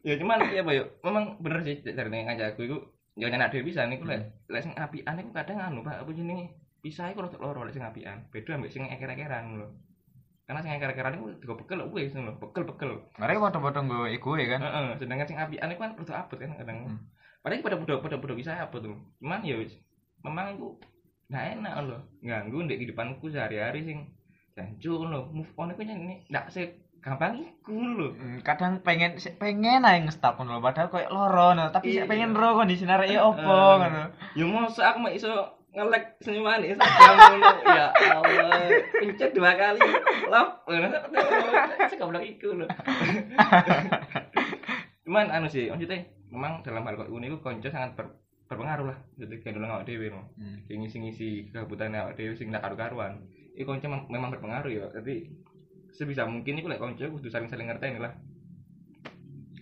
ya 0.00 0.14
cuman 0.16 0.40
ya 0.48 0.64
apa 0.64 0.72
ya 0.72 0.82
memang 1.02 1.24
bener 1.38 1.60
sih 1.60 1.76
dari 1.82 2.08
ngajak 2.08 2.54
aku 2.54 2.62
itu 2.64 2.76
ya 3.14 3.28
nyenak 3.28 3.52
dhewe 3.52 3.68
bisa 3.68 3.84
niku 3.84 4.08
lek 4.08 4.32
lek 4.48 4.64
sing 4.64 4.72
apian 4.72 5.12
iku 5.14 5.30
kadang 5.30 5.60
anu 5.60 5.84
Pak 5.84 6.00
apa 6.00 6.10
jenenge 6.10 6.56
pisah 6.80 7.12
iku 7.12 7.20
rada 7.20 7.36
loro 7.36 7.68
lek 7.68 7.76
sing 7.76 7.84
apian 7.84 8.24
beda 8.32 8.56
ambek 8.56 8.72
sing 8.72 8.88
eker-ekeran 8.88 9.60
lho 9.60 9.68
karena 10.50 10.60
sing 10.60 10.74
eker-ekeran 10.74 11.14
iku 11.14 11.26
digo 11.38 11.54
bekel 11.56 11.78
wis 11.88 12.10
ngono 12.10 12.34
bekel-bekel 12.36 13.06
Mereka 13.14 13.38
padha-padha 13.40 13.80
nggo 13.80 14.10
ego 14.10 14.34
ya 14.34 14.46
kan. 14.48 14.60
heeh 14.60 14.86
sedangkan 14.98 15.24
sing 15.24 15.38
apian 15.38 15.70
iku 15.70 15.80
kan 15.80 15.94
rada 15.94 16.14
abot 16.18 16.34
kan 16.36 16.50
kadang 16.56 16.78
Hmm. 16.82 16.98
padahal 17.40 17.62
pada 17.62 17.76
budak 17.78 17.98
pada 18.02 18.16
budak 18.18 18.34
bisa 18.34 18.58
abot 18.58 18.82
tuh 18.82 18.98
cuman 19.16 19.40
ya 19.40 19.54
wis 19.56 19.78
memang 20.20 20.52
iku 20.52 20.74
nggak 21.26 21.44
enak 21.54 21.74
lho 21.80 21.98
ganggu 22.20 22.58
ndek 22.60 22.76
kehidupanku 22.76 23.30
sehari-hari 23.30 23.80
sing 23.80 23.98
jancuk 24.52 25.00
lho 25.00 25.30
move 25.30 25.54
on 25.54 25.70
iku 25.70 25.80
nyanyi 25.80 26.26
ndak 26.26 26.50
se 26.50 26.62
gampang 26.98 27.38
iku 27.38 27.70
lho 27.72 28.08
Hmm, 28.12 28.42
kadang 28.42 28.82
pengen 28.82 29.14
pengen 29.38 29.80
ae 29.82 30.02
ngestak 30.02 30.34
ngono 30.34 30.58
padahal 30.58 30.90
koyo 30.90 31.06
loro 31.08 31.54
ngono, 31.54 31.70
tapi 31.70 31.94
sik 31.94 32.04
Iya. 32.04 32.10
pengen 32.10 32.34
ro 32.34 32.58
kondisi 32.58 32.84
arek 32.84 33.14
opo 33.16 33.38
Heeh. 33.38 33.76
ngono. 33.78 34.02
Ya 34.34 34.44
masa 34.44 34.82
aku 34.90 34.98
mek 35.00 35.14
iso 35.14 35.30
ngelek 35.70 36.04
senyuman 36.20 36.62
Instagram 36.66 37.14
ngono. 37.14 37.48
Ya 37.62 37.86
Allah, 37.94 38.68
pencet 38.98 39.30
dua 39.30 39.54
kali. 39.54 39.80
Love. 40.26 40.52
Saya 40.66 41.96
goblok 41.98 42.26
iku 42.26 42.58
lho. 42.58 42.66
Cuman 45.06 45.26
anu 45.30 45.46
sih, 45.50 45.70
maksudnya 45.70 46.06
memang 46.30 46.62
dalam 46.62 46.86
hal 46.86 46.94
kok 46.94 47.10
ini 47.10 47.30
konco 47.42 47.68
sangat 47.70 47.98
ber- 47.98 48.14
berpengaruh 48.46 48.86
lah. 48.90 48.98
Jadi 49.18 49.42
kayak 49.42 49.54
dulu 49.58 49.66
awak 49.66 49.86
dhewe 49.86 50.06
no. 50.10 50.30
Hmm. 50.38 50.62
Kayak 50.66 50.78
ngisi-ngisi 50.86 51.50
kebutuhan 51.50 51.94
awak 51.94 52.14
dhewe 52.18 52.34
sing 52.34 52.50
ndak 52.50 52.62
karu-karuan. 52.62 53.26
Iku 53.54 53.70
konco 53.70 53.86
mem- 53.90 54.10
memang 54.10 54.30
berpengaruh 54.34 54.70
ya. 54.70 54.86
Jadi 54.94 55.30
sebisa 55.94 56.26
mungkin 56.26 56.58
iku 56.58 56.70
lek 56.70 56.82
konco 56.82 57.02
kudu 57.02 57.30
saling-saling 57.30 57.66
ngerteni 57.70 57.98
lah. 57.98 58.14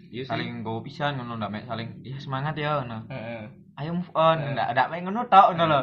Iya. 0.09 0.25
Saling 0.25 0.64
nggo 0.64 0.81
pisan 0.81 1.21
ngono 1.21 1.37
ndak 1.37 1.68
saling 1.68 2.01
ya 2.01 2.16
semangat 2.16 2.57
ya 2.57 2.81
ngono. 2.81 3.09
Heeh. 3.12 3.67
Ayo 3.78 3.94
move 3.94 4.10
on, 4.12 4.38
Heeh. 4.42 4.52
ndak 4.58 4.68
ndak 4.74 4.86
mek 4.90 5.00
ngono 5.06 5.20
tok 5.30 5.54
ngono 5.54 5.64
lho. 5.70 5.80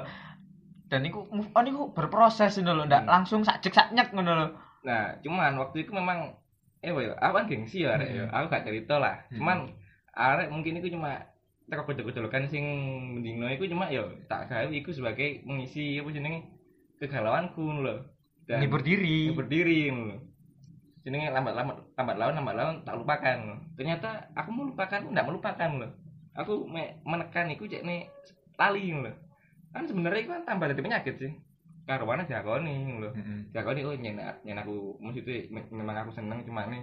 Dan 0.85 1.01
iku 1.01 1.23
move 1.31 1.49
on 1.55 1.65
iku 1.65 1.81
berproses 1.95 2.59
ngono 2.59 2.71
lho, 2.75 2.83
ndak 2.85 3.07
Hmm. 3.07 3.11
langsung 3.11 3.41
sak 3.41 3.63
jek 3.63 3.71
sak 3.71 3.95
nyek 3.95 4.11
ngono 4.11 4.31
lho. 4.35 4.47
Nah, 4.83 5.15
cuman 5.23 5.55
waktu 5.57 5.87
itu 5.87 5.95
memang 5.95 6.35
eh 6.83 6.91
woy, 6.91 7.07
aku 7.09 7.33
kan 7.33 7.47
gengsi 7.47 7.87
ya 7.87 7.95
arek 7.95 8.09
ya. 8.11 8.25
Aku 8.29 8.45
gak 8.47 8.67
cerita 8.67 8.99
lah. 8.99 9.23
Hmm. 9.31 9.37
Cuman 9.39 9.57
arek 10.13 10.51
mungkin 10.51 10.77
itu 10.77 10.91
cuma 10.91 11.23
teko 11.65 11.81
kocok-kocokan 11.81 12.45
sing 12.45 12.61
mendingno 13.17 13.49
iku 13.49 13.65
cuma 13.65 13.89
ya 13.89 14.05
tak 14.29 14.53
gawe 14.53 14.69
iku 14.69 14.93
sebagai 14.93 15.41
mengisi 15.41 15.97
apa 15.97 16.09
jenenge 16.11 16.45
kegalauanku 16.99 17.63
lho. 17.81 17.95
Dan 18.45 18.61
Ngibur 18.61 18.85
diri. 18.85 19.33
berdiri 19.33 19.89
lho. 19.89 20.19
Jenenge 21.01 21.31
lambat 21.31 21.53
lambat 21.95 22.15
laun 22.19 22.35
lambat 22.37 22.55
laun 22.55 22.75
tak 22.83 22.95
lupakan. 22.97 23.37
Ternyata 23.73 24.29
aku 24.35 24.49
melupakan 24.51 25.01
enggak 25.01 25.25
melupakan 25.25 25.69
lho. 25.81 25.89
Aku 26.35 26.67
me- 26.67 26.99
menekan 27.07 27.47
iku 27.51 27.63
cekne 27.65 28.11
lali 28.59 28.91
lho. 28.91 29.11
Kan 29.71 29.87
sebenarnya 29.87 30.21
itu 30.23 30.31
kan 30.31 30.43
tambah 30.47 30.67
dadi 30.71 30.83
penyakit 30.83 31.15
sih. 31.19 31.31
Karuane 31.85 32.25
diakoni 32.25 32.97
lho 32.97 33.13
Heeh. 33.13 33.39
ya 33.53 33.61
kau 33.61 33.69
ini 33.77 33.85
oh 33.85 33.93
nyen 33.93 34.17
nyen 34.41 34.57
aku 34.57 34.97
maksudnya 34.97 35.45
me- 35.53 35.69
memang 35.69 36.01
aku 36.01 36.17
seneng 36.17 36.41
cuma 36.41 36.65
nih 36.65 36.81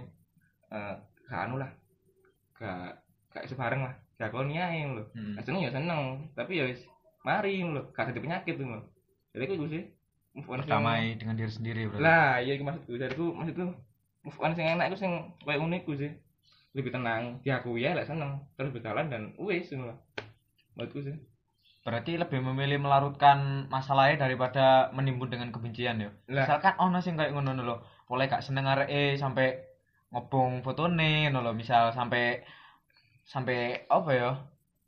eh 0.71 0.95
gak 1.27 1.41
anu 1.43 1.59
lah 1.59 1.67
gak 2.55 3.03
gak 3.35 3.43
sebareng 3.51 3.83
lah 3.83 3.93
ya 4.15 4.31
kau 4.31 4.47
nih 4.47 4.63
aja 4.63 4.95
lo 4.95 5.03
Heeh. 5.11 5.35
Gak 5.35 5.43
seneng 5.43 5.61
ya 5.67 5.71
seneng 5.75 6.01
tapi 6.39 6.55
ya 6.55 6.63
wis 6.71 6.87
mari 7.27 7.59
lo 7.67 7.91
gak 7.91 8.15
ada 8.15 8.15
penyakit 8.15 8.55
tuh 8.55 8.63
lo 8.63 8.79
jadi 9.35 9.43
aku 9.59 9.67
sih 9.75 9.83
move 10.39 10.47
on 10.47 10.63
Berdamai 10.63 11.19
dengan 11.19 11.35
diri 11.35 11.51
sendiri, 11.51 11.81
Bro. 11.91 11.99
lah 11.99 12.39
iya 12.39 12.55
maksudku 12.63 12.95
jadi 12.95 13.11
aku 13.11 13.25
maksudku 13.35 13.63
move 14.23 14.39
on 14.39 14.55
sing 14.55 14.65
enak 14.71 14.87
itu 14.87 14.97
sing 15.03 15.11
kayak 15.43 15.59
unik 15.59 15.83
sih 15.99 16.11
lebih 16.73 16.91
tenang 16.93 17.37
diakui 17.45 17.85
ya 17.85 17.93
lah 17.93 18.05
seneng 18.05 18.41
terus 18.57 18.73
berjalan 18.73 19.09
dan 19.09 19.33
ngono 19.37 19.93
lah 19.93 19.97
menurutku 20.73 21.05
sih 21.05 21.15
Berarti 21.83 22.15
lebih 22.15 22.39
memilih 22.39 22.79
melarutkan 22.79 23.67
masalahnya 23.67 24.23
daripada 24.23 24.87
menimbun 24.95 25.27
dengan 25.27 25.51
kebencian 25.51 25.99
ya. 25.99 26.15
lah 26.31 26.47
Misalkan 26.47 26.79
ono 26.79 27.03
sing 27.03 27.19
kayak 27.19 27.35
ngono 27.35 27.59
lho, 27.59 27.75
boleh 28.07 28.31
gak 28.31 28.39
seneng 28.39 28.71
areke 28.71 29.19
sampai 29.19 29.59
ngobong 30.15 30.63
fotone 30.63 31.27
ngono 31.27 31.43
lho, 31.43 31.51
misal 31.51 31.91
sampai 31.91 32.39
sampai 33.27 33.83
apa 33.91 34.11
ya? 34.15 34.31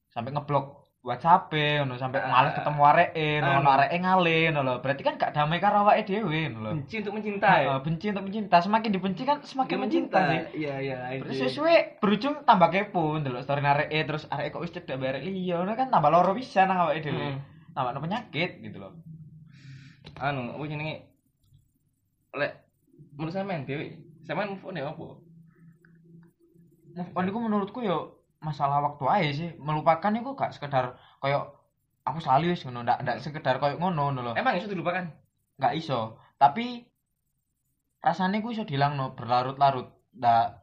Sampai 0.08 0.32
ngeblok 0.32 0.85
WhatsApp 1.06 1.54
ngono, 1.54 2.02
sampai 2.02 2.18
Ah. 2.18 2.34
males 2.34 2.58
ketemu 2.58 2.82
areke, 2.82 3.30
ngono 3.38 3.62
Anu. 3.62 3.70
areke 3.78 3.98
ngale 4.02 4.38
ngono 4.50 4.62
lho. 4.66 4.74
Berarti 4.82 5.02
kan 5.06 5.22
gak 5.22 5.32
damai 5.38 5.62
karo 5.62 5.86
awake 5.86 6.02
dhewe 6.04 6.50
ngono 6.50 6.60
lho. 6.66 6.72
benci 6.82 6.96
untuk 7.06 7.14
mencintai 7.14 7.62
Heeh, 7.70 7.80
benci 7.86 8.06
untuk 8.10 8.24
mencinta, 8.26 8.58
semakin 8.58 8.90
dibenci 8.90 9.22
kan 9.22 9.38
semakin 9.46 9.78
mencinta 9.78 10.18
sih. 10.26 10.66
iya 10.66 10.76
iya 10.82 10.98
Terus 11.22 11.38
iya. 11.38 11.44
sesuai 11.46 11.78
berujung 12.02 12.42
tambah 12.42 12.74
kepo 12.74 13.22
ndelok 13.22 13.46
story 13.46 13.62
areke 13.62 14.00
terus 14.02 14.26
areke 14.28 14.50
kok 14.50 14.64
wis 14.66 14.74
cedek 14.74 14.98
barek 14.98 15.22
liya, 15.22 15.62
ngono 15.62 15.78
kan 15.78 15.94
tambah 15.94 16.10
loro 16.10 16.34
bisa 16.34 16.66
nang 16.66 16.90
awake 16.90 17.06
dhewe. 17.06 17.38
Hmm. 17.38 17.40
Tambah 17.78 18.02
penyakit 18.02 18.66
gitu 18.66 18.82
loh. 18.82 18.98
anu 20.16 20.56
apa 20.56 20.64
jenenge 20.64 21.12
lek 22.32 22.54
menurut 23.14 23.36
sampean 23.36 23.68
dhewe 23.68 24.00
sampean 24.24 24.48
move 24.56 24.64
on 24.64 24.80
ya 24.80 24.88
apa 24.88 24.96
move 26.96 27.12
on 27.12 27.28
itu 27.28 27.36
menurutku 27.36 27.84
ya 27.84 28.00
masalah 28.46 28.86
waktu 28.86 29.06
aja 29.10 29.32
sih. 29.34 29.50
Melupakan 29.58 30.14
itu 30.14 30.30
gak 30.38 30.54
sekedar 30.54 30.94
kayak 31.26 31.50
aku 32.06 32.22
selalu 32.22 32.54
wis 32.54 32.62
ngono 32.70 32.86
ndak 32.86 33.02
ndak 33.02 33.18
sekedar 33.26 33.58
kayak 33.58 33.82
ngono 33.82 34.14
ngono 34.14 34.38
emang 34.38 34.62
iso 34.62 34.70
dilupakan? 34.70 35.10
Gak 35.58 35.74
iso. 35.74 36.22
Tapi 36.38 36.86
rasanya 38.06 38.46
ku 38.46 38.54
iso 38.54 38.70
dilangno 38.70 39.18
berlarut-larut. 39.18 39.90
Ndak 40.14 40.62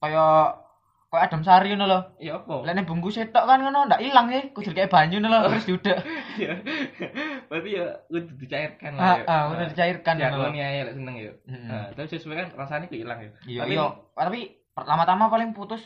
kayak 0.00 0.64
kayak 1.08 1.24
adem 1.28 1.42
sari 1.44 1.76
ngono 1.76 1.84
lho. 1.88 2.00
Iya 2.16 2.40
apa? 2.40 2.64
Nek 2.64 2.88
bungkus 2.88 3.20
tok 3.20 3.44
kan 3.44 3.60
ngono 3.60 3.88
ndak 3.88 4.00
ilang 4.00 4.32
sih. 4.32 4.48
Kudu 4.56 4.72
kayak 4.72 4.88
banyu 4.88 5.20
ngono 5.20 5.44
lho 5.44 5.48
terus 5.52 5.68
diudek. 5.68 5.98
Iya 6.38 6.52
berarti 7.48 7.70
ya 7.80 7.86
kudu 8.08 8.32
dicairkan 8.40 8.92
ah 8.96 9.00
lah 9.00 9.16
ya. 9.20 9.24
Ah 9.28 9.42
udah 9.52 9.66
dicairkan 9.72 10.14
ya 10.20 10.28
kalau 10.32 10.48
nih 10.52 10.84
lek 10.84 10.94
seneng 10.96 11.16
ya. 11.16 11.32
Mm-mm. 11.48 11.68
nah 11.68 11.86
tapi 11.92 12.08
sesuai 12.12 12.36
kan 12.36 12.48
rasanya 12.56 12.86
kok 12.88 13.00
hilang 13.00 13.18
ya. 13.20 13.30
Iya 13.48 13.62
iya. 13.68 13.86
Tapi 14.16 14.40
pertama-tama 14.76 15.32
paling 15.32 15.50
putus 15.56 15.82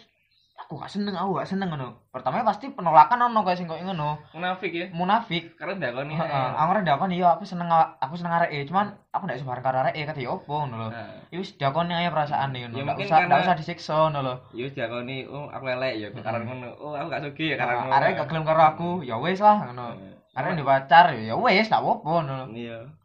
aku 0.63 0.79
gak 0.79 0.91
seneng 0.95 1.19
aku 1.19 1.37
gak 1.43 1.51
seneng 1.51 1.69
ngono. 1.75 1.99
Pertama 2.15 2.47
pasti 2.47 2.71
penolakan 2.71 3.29
ono 3.29 3.43
kayak 3.43 3.59
sing 3.59 3.67
koyo 3.67 3.83
ngono. 3.83 4.23
Munafik 4.31 4.71
ya? 4.71 4.87
Munafik. 4.95 5.59
Karena 5.59 5.91
kau 5.91 6.07
nih 6.07 6.15
Heeh, 6.15 6.49
aku 6.55 6.69
ora 6.71 6.81
ndakon 6.87 7.11
iya 7.11 7.29
aku 7.35 7.43
seneng 7.43 7.69
aku 7.73 8.15
seneng 8.15 8.33
areke, 8.39 8.65
cuman 8.71 8.95
aku 9.11 9.23
ndak 9.27 9.37
iso 9.43 9.45
bareng 9.45 9.65
karo 9.67 9.83
areke 9.83 10.07
kate 10.07 10.23
ya 10.23 10.31
opo 10.31 10.65
ngono 10.65 10.77
lho. 10.79 10.89
Ya 11.35 11.37
wis 11.43 11.51
dakoni 11.59 11.93
ae 11.93 12.09
perasaan 12.09 12.55
ngono. 12.55 12.75
Ya 12.79 12.85
mungkin 12.87 13.07
usah 13.11 13.19
ndak 13.27 13.43
usah 13.43 13.57
disiksa 13.59 13.95
ngono 14.09 14.19
lho. 14.23 14.35
ya 14.55 14.63
wis 14.65 14.75
nih 14.79 15.21
oh 15.27 15.51
aku 15.51 15.65
elek 15.67 15.95
ya 15.99 16.09
karena 16.15 16.47
ngono. 16.47 16.69
Oh 16.79 16.95
aku 16.95 17.07
gak 17.11 17.23
sugi 17.27 17.53
ya 17.53 17.57
karena 17.59 17.83
ngono. 17.83 17.93
Areke 17.99 18.17
gak 18.23 18.29
gelem 18.31 18.45
karo 18.47 18.63
aku, 18.63 18.89
ya 19.03 19.19
wis 19.19 19.43
lah 19.43 19.59
ngono. 19.67 19.99
Areke 20.33 20.55
di 20.57 20.65
pacar 20.65 21.05
ya 21.19 21.35
wis 21.35 21.67
gak 21.67 21.83
apa-apa 21.83 22.11
ngono 22.23 22.39
iya 22.55 23.02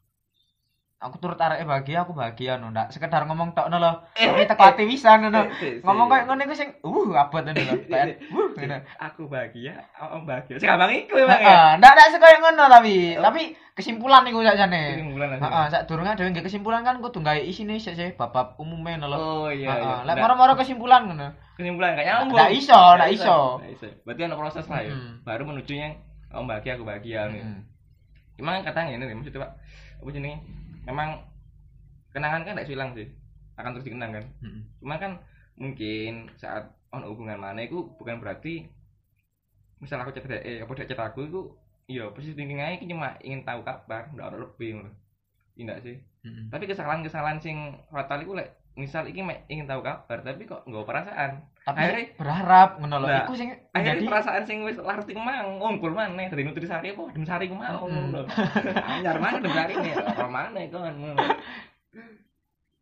Aku 0.98 1.22
turut 1.22 1.38
areke 1.38 1.62
bahagia, 1.62 2.02
aku 2.02 2.18
bahagia 2.18 2.58
ngono. 2.58 2.74
Ndak 2.74 2.90
sekedar 2.90 3.22
ngomong 3.30 3.54
tok 3.54 3.70
ngono 3.70 3.78
lho. 3.78 3.92
Tapi 4.18 4.50
teko 4.50 4.64
ati 4.66 4.82
pisan 4.90 5.30
ngono. 5.30 5.46
Ngomong 5.86 6.10
kayak 6.10 6.26
ngono 6.26 6.42
iku 6.42 6.56
sing 6.58 6.74
uh 6.82 7.10
abot 7.14 7.46
ngono 7.46 7.62
lho. 7.62 7.74
Kayak 7.94 8.18
uh 8.34 8.82
aku 8.98 9.30
bahagia 9.30 9.78
aku 9.94 10.26
bahagia 10.26 10.58
sekarang 10.58 10.90
iku 10.98 11.22
emang 11.22 11.38
ya 11.38 11.78
ndak 11.78 11.94
ndak 11.94 12.08
sekoyo 12.18 12.38
ngono 12.42 12.66
tapi, 12.66 13.14
tapi 13.14 13.42
kesimpulan 13.78 14.26
iku 14.26 14.42
sakjane. 14.42 14.98
kesimpulan 14.98 15.28
lah 15.30 15.38
Heeh, 15.38 15.66
sak 15.70 15.82
durunge 15.86 16.18
dhewe 16.18 16.34
nggih 16.34 16.46
kesimpulan 16.50 16.82
kan 16.82 16.98
kudu 16.98 17.22
gawe 17.22 17.38
isine 17.38 17.78
sik 17.78 17.94
sih 17.94 18.10
bab 18.18 18.58
umume 18.58 18.98
ngono 18.98 19.06
lho. 19.06 19.18
oh 19.22 19.50
iya 19.54 19.78
Heeh, 19.78 19.86
iya 19.86 19.96
lek 20.02 20.16
moro-moro 20.18 20.58
kesimpulan 20.58 21.06
ngono. 21.06 21.30
kesimpulan 21.54 21.94
gak 21.94 22.06
nyambung 22.10 22.42
Ndak 22.42 22.52
iso, 22.58 22.82
ndak 22.98 23.10
iso. 23.14 23.38
Berarti 24.02 24.22
ada 24.26 24.34
proses 24.34 24.66
lah 24.66 24.82
ya 24.82 24.94
baru 25.22 25.46
menuju 25.46 25.74
yang 25.78 25.94
kamu 26.34 26.50
bahagia 26.50 26.72
aku 26.74 26.84
bahagia 26.90 27.30
nih. 27.30 27.42
Emang 28.42 28.66
katanya 28.66 28.98
ini 28.98 29.06
nih 29.06 29.14
maksudnya 29.14 29.46
pak 29.46 29.52
apa 29.98 30.10
jenenge 30.10 30.38
memang 30.88 31.22
kenangan 32.16 32.48
kan 32.48 32.56
tidak 32.56 32.70
hilang 32.72 32.90
sih 32.96 33.08
akan 33.60 33.76
terus 33.76 33.86
dikenang 33.86 34.12
kan 34.16 34.26
Heeh. 34.42 34.62
cuma 34.80 34.96
kan 34.98 35.12
mungkin 35.60 36.32
saat 36.40 36.72
on 36.96 37.04
hubungan 37.04 37.38
mana 37.38 37.66
itu 37.68 37.92
bukan 38.00 38.24
berarti 38.24 38.70
misal 39.84 40.02
aku 40.02 40.16
chat 40.16 40.26
eh 40.32 40.64
apa 40.64 40.72
chat 40.74 40.98
aku 40.98 41.28
itu 41.28 41.42
iya 41.86 42.10
posisi 42.10 42.34
tinggi 42.34 42.58
aja 42.58 42.82
cuma 42.88 43.20
ingin 43.22 43.44
tahu 43.46 43.62
kabar 43.62 44.10
nggak 44.14 44.28
ada 44.34 44.38
lebih 44.42 44.70
ngono 44.80 44.92
tidak 45.58 45.78
sih 45.84 45.96
Heeh. 46.24 46.46
tapi 46.50 46.64
kesalahan-kesalahan 46.70 47.40
sing 47.44 47.58
fatal 47.92 48.24
itu 48.24 48.34
lek 48.34 48.50
misal 48.78 49.10
iki 49.10 49.26
ingin 49.50 49.66
tahu 49.66 49.82
kabar 49.82 50.22
tapi 50.22 50.46
kok 50.46 50.62
nggak 50.70 50.86
perasaan. 50.86 51.32
Tapi 51.66 51.78
Akhirnya- 51.82 52.14
berharap 52.16 52.70
ngono 52.78 52.96
lho. 53.02 53.08
Nah, 53.10 53.26
Iku 53.26 53.34
sing 53.34 53.50
akhirnya 53.74 53.98
jadi 53.98 54.06
perasaan 54.06 54.44
sing 54.46 54.58
wis 54.64 54.78
larut 54.78 55.10
iku 55.10 55.20
mang 55.20 55.58
ngumpul 55.58 55.92
maneh 55.92 56.30
dari 56.30 56.46
nutrisari 56.46 56.94
apa? 56.94 57.04
Dem 57.12 57.26
sari 57.26 57.50
ku 57.50 57.58
mau 57.58 57.84
ngono 57.90 58.22
lho. 58.22 58.30
Anyar 58.94 59.18
maneh 59.18 59.42
dem 59.42 59.52
sari 59.52 59.74
nih 59.82 59.94
ora 59.98 60.30
maneh 60.30 60.70
kan 60.70 60.94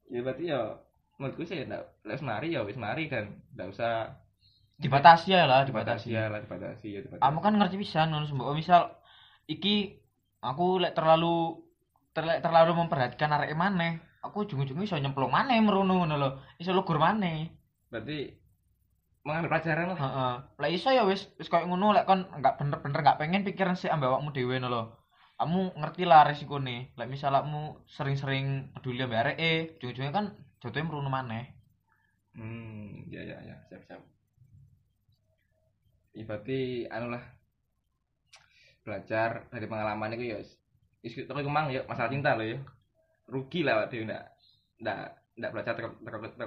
ya 0.05 0.21
berarti 0.21 0.43
ya 0.53 0.77
menurutku 1.17 1.47
sih 1.47 1.65
ndak 1.65 1.81
les 2.05 2.21
mari 2.21 2.53
ya 2.53 2.61
wis 2.61 2.77
mari 2.77 3.09
kan 3.09 3.25
ndak 3.57 3.73
usah 3.73 4.21
dibatasi 4.75 5.31
ya 5.31 5.47
lah, 5.47 5.63
dibatasi. 5.63 6.11
Ya 6.11 6.27
lah 6.27 6.43
dibatasi 6.43 6.87
ya 6.91 6.99
dibatasi. 6.99 7.23
Kamu 7.23 7.39
kan 7.39 7.55
ngerti 7.55 7.79
pisan 7.79 8.11
ngono 8.11 8.27
mbok. 8.27 8.59
Misal 8.59 8.91
iki 9.47 9.95
aku 10.43 10.83
lek 10.83 10.91
terlalu 10.91 11.63
terlalu, 12.11 12.43
terlalu 12.43 12.71
memperhatikan 12.83 13.31
arek 13.31 13.55
maneh. 13.55 14.03
Aku 14.29 14.45
ujung-ujungnya 14.45 14.85
iso 14.85 14.97
nyemplung 14.97 15.31
maneh 15.31 15.61
merono 15.61 15.93
ngono 16.01 16.15
lho. 16.17 16.29
Iso 16.61 16.71
lugur 16.73 16.97
maneh. 16.97 17.51
berarti 17.85 18.33
mengambil 19.25 19.49
pelajaran 19.55 19.85
lah. 19.93 19.97
Heeh. 19.97 20.33
Lah 20.61 20.69
iso 20.69 20.89
ya 20.91 21.05
wis 21.05 21.29
wis 21.37 21.49
koyo 21.49 21.65
ngono 21.69 21.93
lek 21.95 22.05
kon 22.09 22.25
enggak 22.33 22.57
bener-bener 22.59 22.99
enggak 23.01 23.19
pengen 23.21 23.45
pikiran 23.45 23.77
sih 23.77 23.89
ambek 23.89 24.09
awakmu 24.09 24.33
dhewe 24.33 24.57
ngono 24.57 24.69
lho. 24.73 24.83
Kamu 25.39 25.77
ngerti 25.79 26.03
lah 26.09 26.25
resikone. 26.25 26.95
Lek 26.97 27.09
misal 27.11 27.35
kamu 27.35 27.85
sering-sering 27.85 28.71
peduli 28.73 29.05
ambek 29.05 29.21
areke, 29.21 29.53
ujung-ujungnya 29.77 30.13
kan 30.13 30.25
jatuhnya 30.61 30.87
meruno 30.87 31.09
maneh. 31.11 31.45
Hmm, 32.35 33.07
ya 33.07 33.23
ya 33.23 33.37
ya, 33.47 33.55
siap 33.71 33.81
siap. 33.87 34.01
Ya, 36.15 36.23
berarti 36.23 36.87
anu 36.87 37.11
lah 37.11 37.23
belajar 38.85 39.49
dari 39.49 39.65
pengalaman 39.65 40.13
itu 40.15 40.25
ya 40.31 40.37
isu 41.01 41.25
tapi 41.25 41.41
kemang 41.41 41.73
ya 41.73 41.81
masalah 41.89 42.13
cinta 42.13 42.37
loh 42.37 42.45
ya 42.45 42.61
rugi 43.25 43.65
lah 43.65 43.85
waktu 43.85 44.05
ndak 44.05 44.23
ndak 44.79 45.17
ndak 45.35 45.51
belajar 45.51 45.75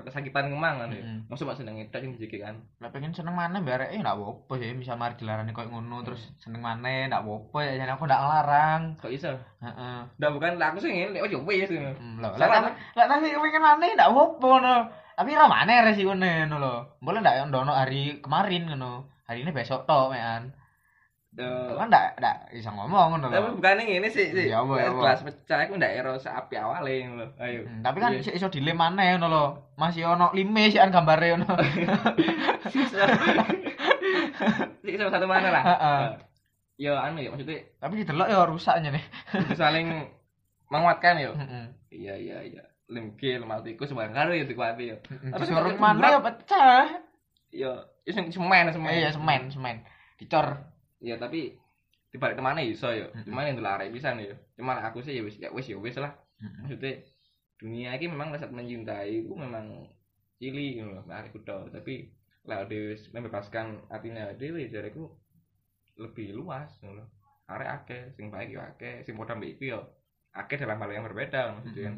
kesakitan 0.01 0.49
kemang 0.49 0.81
kan 0.81 0.89
Mm-mm. 0.89 1.29
maksud 1.29 1.45
mak 1.45 1.61
seneng 1.61 1.77
itu 1.77 1.93
yang 1.93 2.17
dijeki 2.17 2.41
kan 2.41 2.57
Lek 2.81 2.89
pengen 2.89 3.13
seneng 3.13 3.37
maneh 3.37 3.61
mbak 3.61 3.85
areke 3.85 4.01
ndak 4.01 4.17
apa-apa 4.17 4.53
sih, 4.57 4.73
misal 4.73 4.97
mari 4.97 5.13
dilarani 5.21 5.53
koyo 5.53 5.69
ngono 5.69 6.01
terus 6.09 6.25
seneng 6.41 6.65
maneh 6.65 7.05
ndak 7.05 7.21
apa-apa 7.21 7.59
ya 7.69 7.85
jan 7.85 7.93
aku 7.93 8.09
ndak 8.09 8.21
ngelarang. 8.25 8.81
kok 8.97 9.13
iso 9.13 9.37
Heeh. 9.61 9.99
ndak 10.17 10.31
bukan 10.33 10.57
lah 10.57 10.73
aku 10.73 10.81
sih 10.81 10.89
ngene 10.89 11.21
oh 11.21 11.29
coba 11.29 11.51
ya 11.53 11.65
sih 11.69 11.77
Hmm, 11.77 12.17
lho, 12.25 12.33
lek 12.41 12.49
Salah, 12.49 12.73
tapi 12.97 13.29
pengen 13.29 13.61
maneh 13.61 13.91
ndak 13.93 14.09
apa-apa 14.09 14.47
ngono. 14.57 14.75
Tapi 15.19 15.31
ra 15.37 15.47
maneh 15.53 15.77
resikone 15.85 16.31
ngono 16.49 16.57
lho. 16.57 16.75
Boleh 17.05 17.21
ndak 17.21 17.53
ndono 17.53 17.73
hari 17.77 18.25
kemarin 18.25 18.73
ngono. 18.73 19.05
Hari 19.29 19.45
ini 19.45 19.53
besok 19.53 19.85
tok 19.85 20.17
mekan. 20.17 20.57
Kan 21.39 21.87
ndak 21.87 22.19
ndak 22.19 22.37
bisa 22.51 22.69
ngomong 22.69 23.15
ngono 23.15 23.27
tapi 23.29 23.49
bukan 23.53 23.79
ini 23.79 24.09
sih 24.09 24.27
sih 24.29 24.47
Ya, 24.47 24.59
apa, 24.59 24.75
ya, 24.75 24.91
kelas 24.91 25.23
pecah 25.23 25.59
aku 25.63 25.75
ndak 25.75 25.93
ero 25.95 26.15
seapi 26.15 26.55
awale 26.55 26.95
ngono 27.01 27.17
lho 27.21 27.27
ayo 27.39 27.61
Hmm, 27.63 27.81
tapi 27.81 27.99
kan 27.99 28.11
Iya. 28.13 28.35
iso 28.35 28.49
dilem 28.49 28.75
maneh 28.75 29.15
ngono 29.15 29.27
lho. 29.29 29.45
Masih 29.75 30.03
ono 30.05 30.33
lime 30.33 30.67
sih 30.67 30.77
kan 30.77 30.91
gambare 30.91 31.33
ngono. 31.33 31.47
sih 34.81 34.95
sama 34.95 35.11
satu 35.11 35.27
mana 35.27 35.49
lah 35.49 35.63
Heeh. 35.65 36.01
ya 36.81 36.93
anu 37.01 37.19
ya 37.19 37.31
maksudnya 37.31 37.59
Tapi 37.77 37.93
didelok 37.97 38.27
ya 38.27 38.39
rusaknya 38.45 38.91
nih. 38.91 39.05
saling 39.55 39.87
menguatkan 40.69 41.19
ya 41.19 41.31
Heeh. 41.33 41.65
iya 41.91 42.15
iya 42.17 42.39
iya 42.45 42.63
limkil 42.89 43.45
matiku 43.45 43.85
sebarang 43.85 44.11
karo 44.11 44.33
ya 44.33 44.43
dikuati 44.43 44.85
ya 44.87 44.97
Tapi 45.05 45.43
kan 45.45 45.77
mana 45.77 46.07
ya 46.09 46.21
pecah. 46.21 46.85
ya 47.51 47.71
ya 48.03 48.11
sing 48.11 48.29
semen 48.29 48.65
semen 48.69 48.89
Eh, 48.89 48.99
iya 48.99 49.11
semen, 49.11 49.49
semen. 49.49 49.77
Dicor. 50.17 50.57
Ya 50.99 51.17
tapi 51.19 51.55
dibalik 52.09 52.41
ke 52.41 52.43
mana 52.43 52.65
iso 52.65 52.89
ya? 52.89 53.07
Mm-mm. 53.13 53.29
cuman 53.29 53.53
yang 53.53 53.57
dilarang 53.61 53.93
bisa 53.93 54.17
nih 54.17 54.33
ya. 54.33 54.37
Cuman 54.57 54.81
aku 54.81 55.05
sih 55.05 55.19
ya 55.19 55.23
wis 55.23 55.37
ya 55.39 55.49
wis 55.53 55.69
ya 55.69 55.77
wis 55.79 55.97
lah. 56.01 56.13
Maksudnya 56.39 57.05
dunia 57.59 57.91
ini 57.99 58.07
memang 58.07 58.31
saat 58.39 58.55
mencintai 58.55 59.27
itu 59.27 59.35
memang 59.35 59.91
cili 60.39 60.79
gitu 60.79 60.87
loh 60.87 61.03
nah 61.11 61.19
aku 61.19 61.43
tahu 61.43 61.67
tapi 61.75 62.15
lah 62.47 62.63
dia 62.71 62.95
membebaskan 63.11 63.83
hatinya 63.91 64.31
dewi 64.39 64.71
jadi 64.71 64.95
aku 64.95 65.11
lebih 65.99 66.39
luas 66.39 66.71
gitu 66.79 66.95
loh. 66.95 67.07
Arek 67.51 67.69
akeh 67.83 68.03
sing 68.15 68.31
baik 68.31 68.55
ya 68.55 68.63
akeh 68.73 69.03
sing 69.03 69.19
padha 69.19 69.35
mbek 69.35 69.59
ya 69.59 69.83
akeh 70.37 70.57
dalam 70.57 70.79
hal 70.79 70.91
yang 70.95 71.05
berbeda 71.05 71.59
maksudnya. 71.59 71.93
Kan 71.93 71.97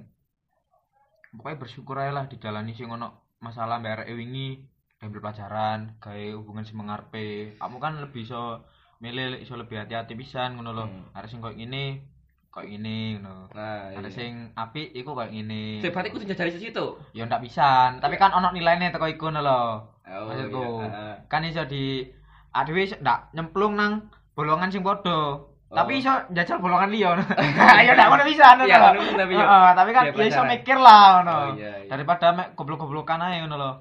Pokoknya 1.31 1.59
bersyukur 1.63 1.95
aja 2.01 2.11
lah 2.11 2.25
dijalani 2.27 2.75
sing 2.75 2.91
ono 2.91 3.37
masalah 3.39 3.79
mbak 3.79 4.11
wingi 4.11 4.67
ambil 5.01 5.25
pelajaran, 5.25 5.97
gawe 5.97 6.25
hubungan 6.37 6.65
sing 6.67 6.77
mengarepe. 6.77 7.57
Kamu 7.57 7.77
kan 7.81 7.97
lebih 8.05 8.29
iso 8.29 8.65
milih 9.01 9.41
iso 9.41 9.57
lebih 9.57 9.81
hati-hati 9.81 10.13
pisan 10.13 10.61
ngono 10.61 10.71
lho. 10.77 10.85
Hmm. 10.85 11.17
Arek 11.17 11.29
sing 11.33 11.41
koyo 11.41 11.57
ngene, 11.57 12.05
koyo 12.53 12.69
ngene 12.69 13.17
ngono. 13.17 13.49
nah 13.57 13.89
Arek 13.97 14.13
iya. 14.13 14.19
sing 14.21 14.33
apik 14.53 14.93
iku 14.93 15.17
koyo 15.17 15.33
ngene. 15.33 15.81
Sing 15.81 15.91
berarti 15.91 16.13
aku 16.13 16.21
dijajari 16.21 16.53
situ 16.53 16.87
Ya 17.17 17.25
ndak 17.25 17.41
pisan, 17.41 17.99
tapi 18.05 18.21
kan 18.21 18.37
ono 18.37 18.53
nilainya 18.53 18.93
teko 18.93 19.09
iku 19.09 19.33
ngono 19.33 19.41
lho. 19.41 19.61
oh, 20.05 20.25
Maksudku. 20.29 20.65
iya. 20.85 21.25
Kan 21.33 21.49
iso 21.49 21.65
di 21.65 22.05
adewe 22.53 22.85
ndak 23.01 23.33
nyemplung 23.33 23.75
nang 23.81 23.93
bolongan 24.37 24.69
sing 24.69 24.85
padha. 24.85 25.49
Tapi 25.71 26.05
iso 26.05 26.13
njajal 26.29 26.61
bolongan 26.61 26.93
liya. 26.93 27.17
Ya 27.89 27.97
ndak 27.97 28.09
ngono 28.13 28.25
pisan 28.29 28.55
ngono 28.61 28.69
Iya, 28.69 28.79
lho. 28.85 29.01
Heeh, 29.33 29.69
tapi 29.73 29.91
kan 29.97 30.05
Iya, 30.05 30.13
ya 30.13 30.29
iso 30.29 30.43
mikir 30.45 30.77
lah 30.77 31.25
ngono. 31.25 31.33
Oh, 31.33 31.47
iya, 31.57 31.73
iya. 31.85 31.89
Daripada 31.89 32.37
mek 32.37 32.53
goblok-goblokan 32.53 33.25
ae 33.25 33.41
ngono 33.41 33.57
lho. 33.57 33.73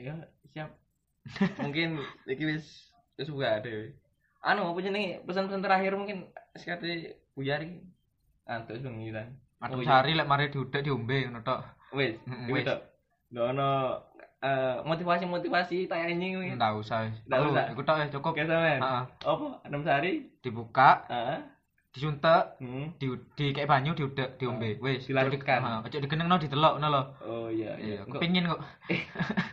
ya 0.00 0.16
siap 0.48 0.72
mungkin 1.60 2.00
iki 2.24 2.44
wis 2.48 2.88
wis 3.20 3.28
buka 3.28 3.60
deh 3.60 3.92
anu 4.40 4.72
apa 4.72 4.80
jenenge 4.80 5.20
pesan-pesan 5.22 5.60
terakhir 5.60 5.92
mungkin 5.94 6.24
sekali 6.56 7.12
buyari 7.32 7.80
antuk 8.44 8.80
bengi 8.80 9.10
kan 9.10 9.28
Adem 9.60 9.76
Oh, 9.76 9.84
iya. 9.84 9.88
sari 9.92 10.16
lek 10.16 10.24
mari 10.24 10.48
diudek 10.48 10.80
diombe 10.80 11.28
ngono 11.28 11.44
tok. 11.44 11.60
wis 11.92 12.16
wis 12.48 12.64
tok 12.64 12.80
dono 13.28 14.00
motivasi 14.88 15.28
motivasi 15.28 15.84
tayangnya 15.84 16.32
kuwi 16.32 16.56
Ndak 16.56 16.72
usah. 16.80 17.12
Ndak 17.28 17.38
Perlu, 17.38 17.52
usah. 17.52 17.64
Iku 17.68 17.82
tok 17.84 17.96
cukup. 18.08 18.32
Heeh. 18.40 18.78
apa 19.20 19.46
enam 19.68 19.84
sehari 19.84 20.32
Dibuka, 20.40 21.04
heeh 21.06 21.38
disuntek, 21.90 22.54
hmm. 22.62 22.96
di 22.96 23.06
di 23.34 23.50
kayak 23.50 23.66
banyu 23.68 23.92
diudek 23.92 24.38
diombe. 24.38 24.78
Wis. 24.80 25.04
Dilarutkan. 25.04 25.60
Heeh, 25.60 25.78
Ojo 25.84 25.96
digenengno 26.00 26.40
didelok 26.40 26.80
ngono 26.80 26.88
lho. 26.88 27.02
oh 27.20 27.48
iya 27.52 27.76
Iya, 27.76 28.00
Kok- 28.06 28.16
kepingin 28.16 28.48
kok. 28.48 28.62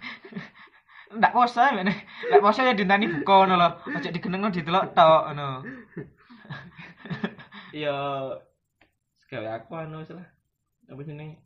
Ndak 1.18 1.34
poso 1.34 1.60
ya 1.62 1.72
ngene. 1.74 1.94
Lek 2.32 2.42
poso 2.46 2.62
ya 2.62 2.74
dintani 2.78 3.06
buka 3.10 3.34
ngono 3.44 3.56
lho. 3.58 3.70
Ojo 3.98 4.10
digenengno 4.14 4.54
didelok 4.54 4.94
tok 4.98 5.24
ngono. 5.34 5.48
iya 7.76 7.94
sekali 9.22 9.48
aku 9.48 9.76
anu 9.76 10.02
wis 10.02 10.12
lah 10.16 10.26
apa 10.88 11.02
jenenge 11.04 11.38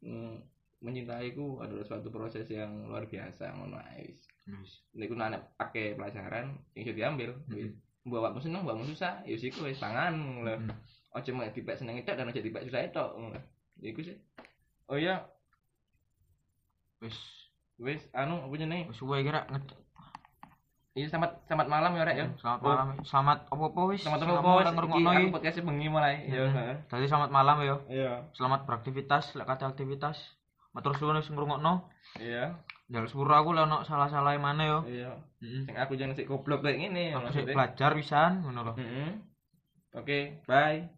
hmm, 0.00 0.38
mencintaiku 0.80 1.58
adalah 1.60 1.82
suatu 1.82 2.08
proses 2.14 2.46
yang 2.48 2.86
luar 2.86 3.04
biasa 3.10 3.52
ngono 3.58 3.76
ae 3.92 4.06
wis 4.14 4.22
Wis. 4.48 4.82
niku 4.94 5.18
nek 5.18 5.58
pakai 5.58 5.98
pelajaran 5.98 6.56
yang 6.78 6.82
bisa 6.86 6.94
diambil 6.94 7.30
Hmm. 7.50 7.58
wis 7.58 7.74
mbok 8.02 8.18
awakmu 8.18 8.40
seneng 8.42 8.62
mbokmu 8.66 8.86
susah 8.90 9.22
ya 9.26 9.36
siku 9.38 9.66
wis 9.66 9.82
tangan 9.82 10.14
lho 10.46 10.54
Hmm. 10.56 10.70
aja 11.12 11.30
mek 11.34 11.52
dipek 11.52 11.76
seneng 11.76 11.98
itu 12.00 12.08
dan 12.08 12.30
aja 12.30 12.40
dipek 12.40 12.64
susah 12.64 12.80
itu 12.86 13.04
iku 13.82 14.00
sih 14.00 14.16
oh 14.88 14.96
iya 14.96 15.26
Wis 17.02 17.18
wis 17.82 18.02
anu 18.12 18.38
apa 18.40 18.54
jenenge 18.54 18.86
wis 18.86 18.96
suwe 18.96 19.18
kira 19.20 19.42
iya 20.92 21.06
selamat 21.08 21.42
selamat 21.44 21.68
malam 21.68 21.90
ya 21.92 22.02
rek 22.04 22.16
ya 22.16 22.26
Selamat 22.36 22.60
Oh. 22.60 22.68
malam. 22.68 22.88
Selamat 23.02 23.38
apa-apa 23.48 23.80
wis. 23.88 24.00
selamat 24.00 24.20
malam 24.22 24.44
udah 24.60 24.72
ngrungokno 24.72 25.10
iki 25.10 25.18
aku 25.18 25.34
podcast 25.34 25.58
bengi 25.62 25.88
mulai 25.88 26.14
ya 26.26 26.44
Hmm. 26.44 26.54
heeh. 26.54 26.76
Jadi 26.86 27.04
selamat 27.06 27.30
malam 27.30 27.56
ya. 27.60 27.76
iya 27.88 28.12
Selamat 28.30 28.60
beraktivitas, 28.64 29.32
lek 29.32 29.46
kata 29.46 29.66
aktivitas. 29.66 30.16
Matur 30.70 30.92
suwun 30.94 31.16
wis 31.16 31.26
ngrungokno. 31.26 31.88
iya 32.18 32.60
Jaluk 32.86 33.08
sepuro 33.08 33.32
aku 33.32 33.50
lek 33.50 33.64
ono 33.64 33.82
salah-salah 33.82 34.36
mana 34.36 34.62
yo. 34.62 34.78
iya 34.84 35.16
Heeh. 35.40 35.64
sing 35.64 35.74
aku 35.74 35.96
jangan 35.96 36.12
sik 36.12 36.28
goblok 36.28 36.60
kayak 36.60 36.76
gini 36.78 37.10
Aku 37.10 37.32
sih 37.32 37.40
maksudnya 37.40 37.56
belajar 37.56 37.90
pisan 37.92 38.32
ngono 38.42 38.60
lho. 38.62 38.72
Heeh. 38.76 39.10
oke 39.92 40.18
bye 40.44 40.92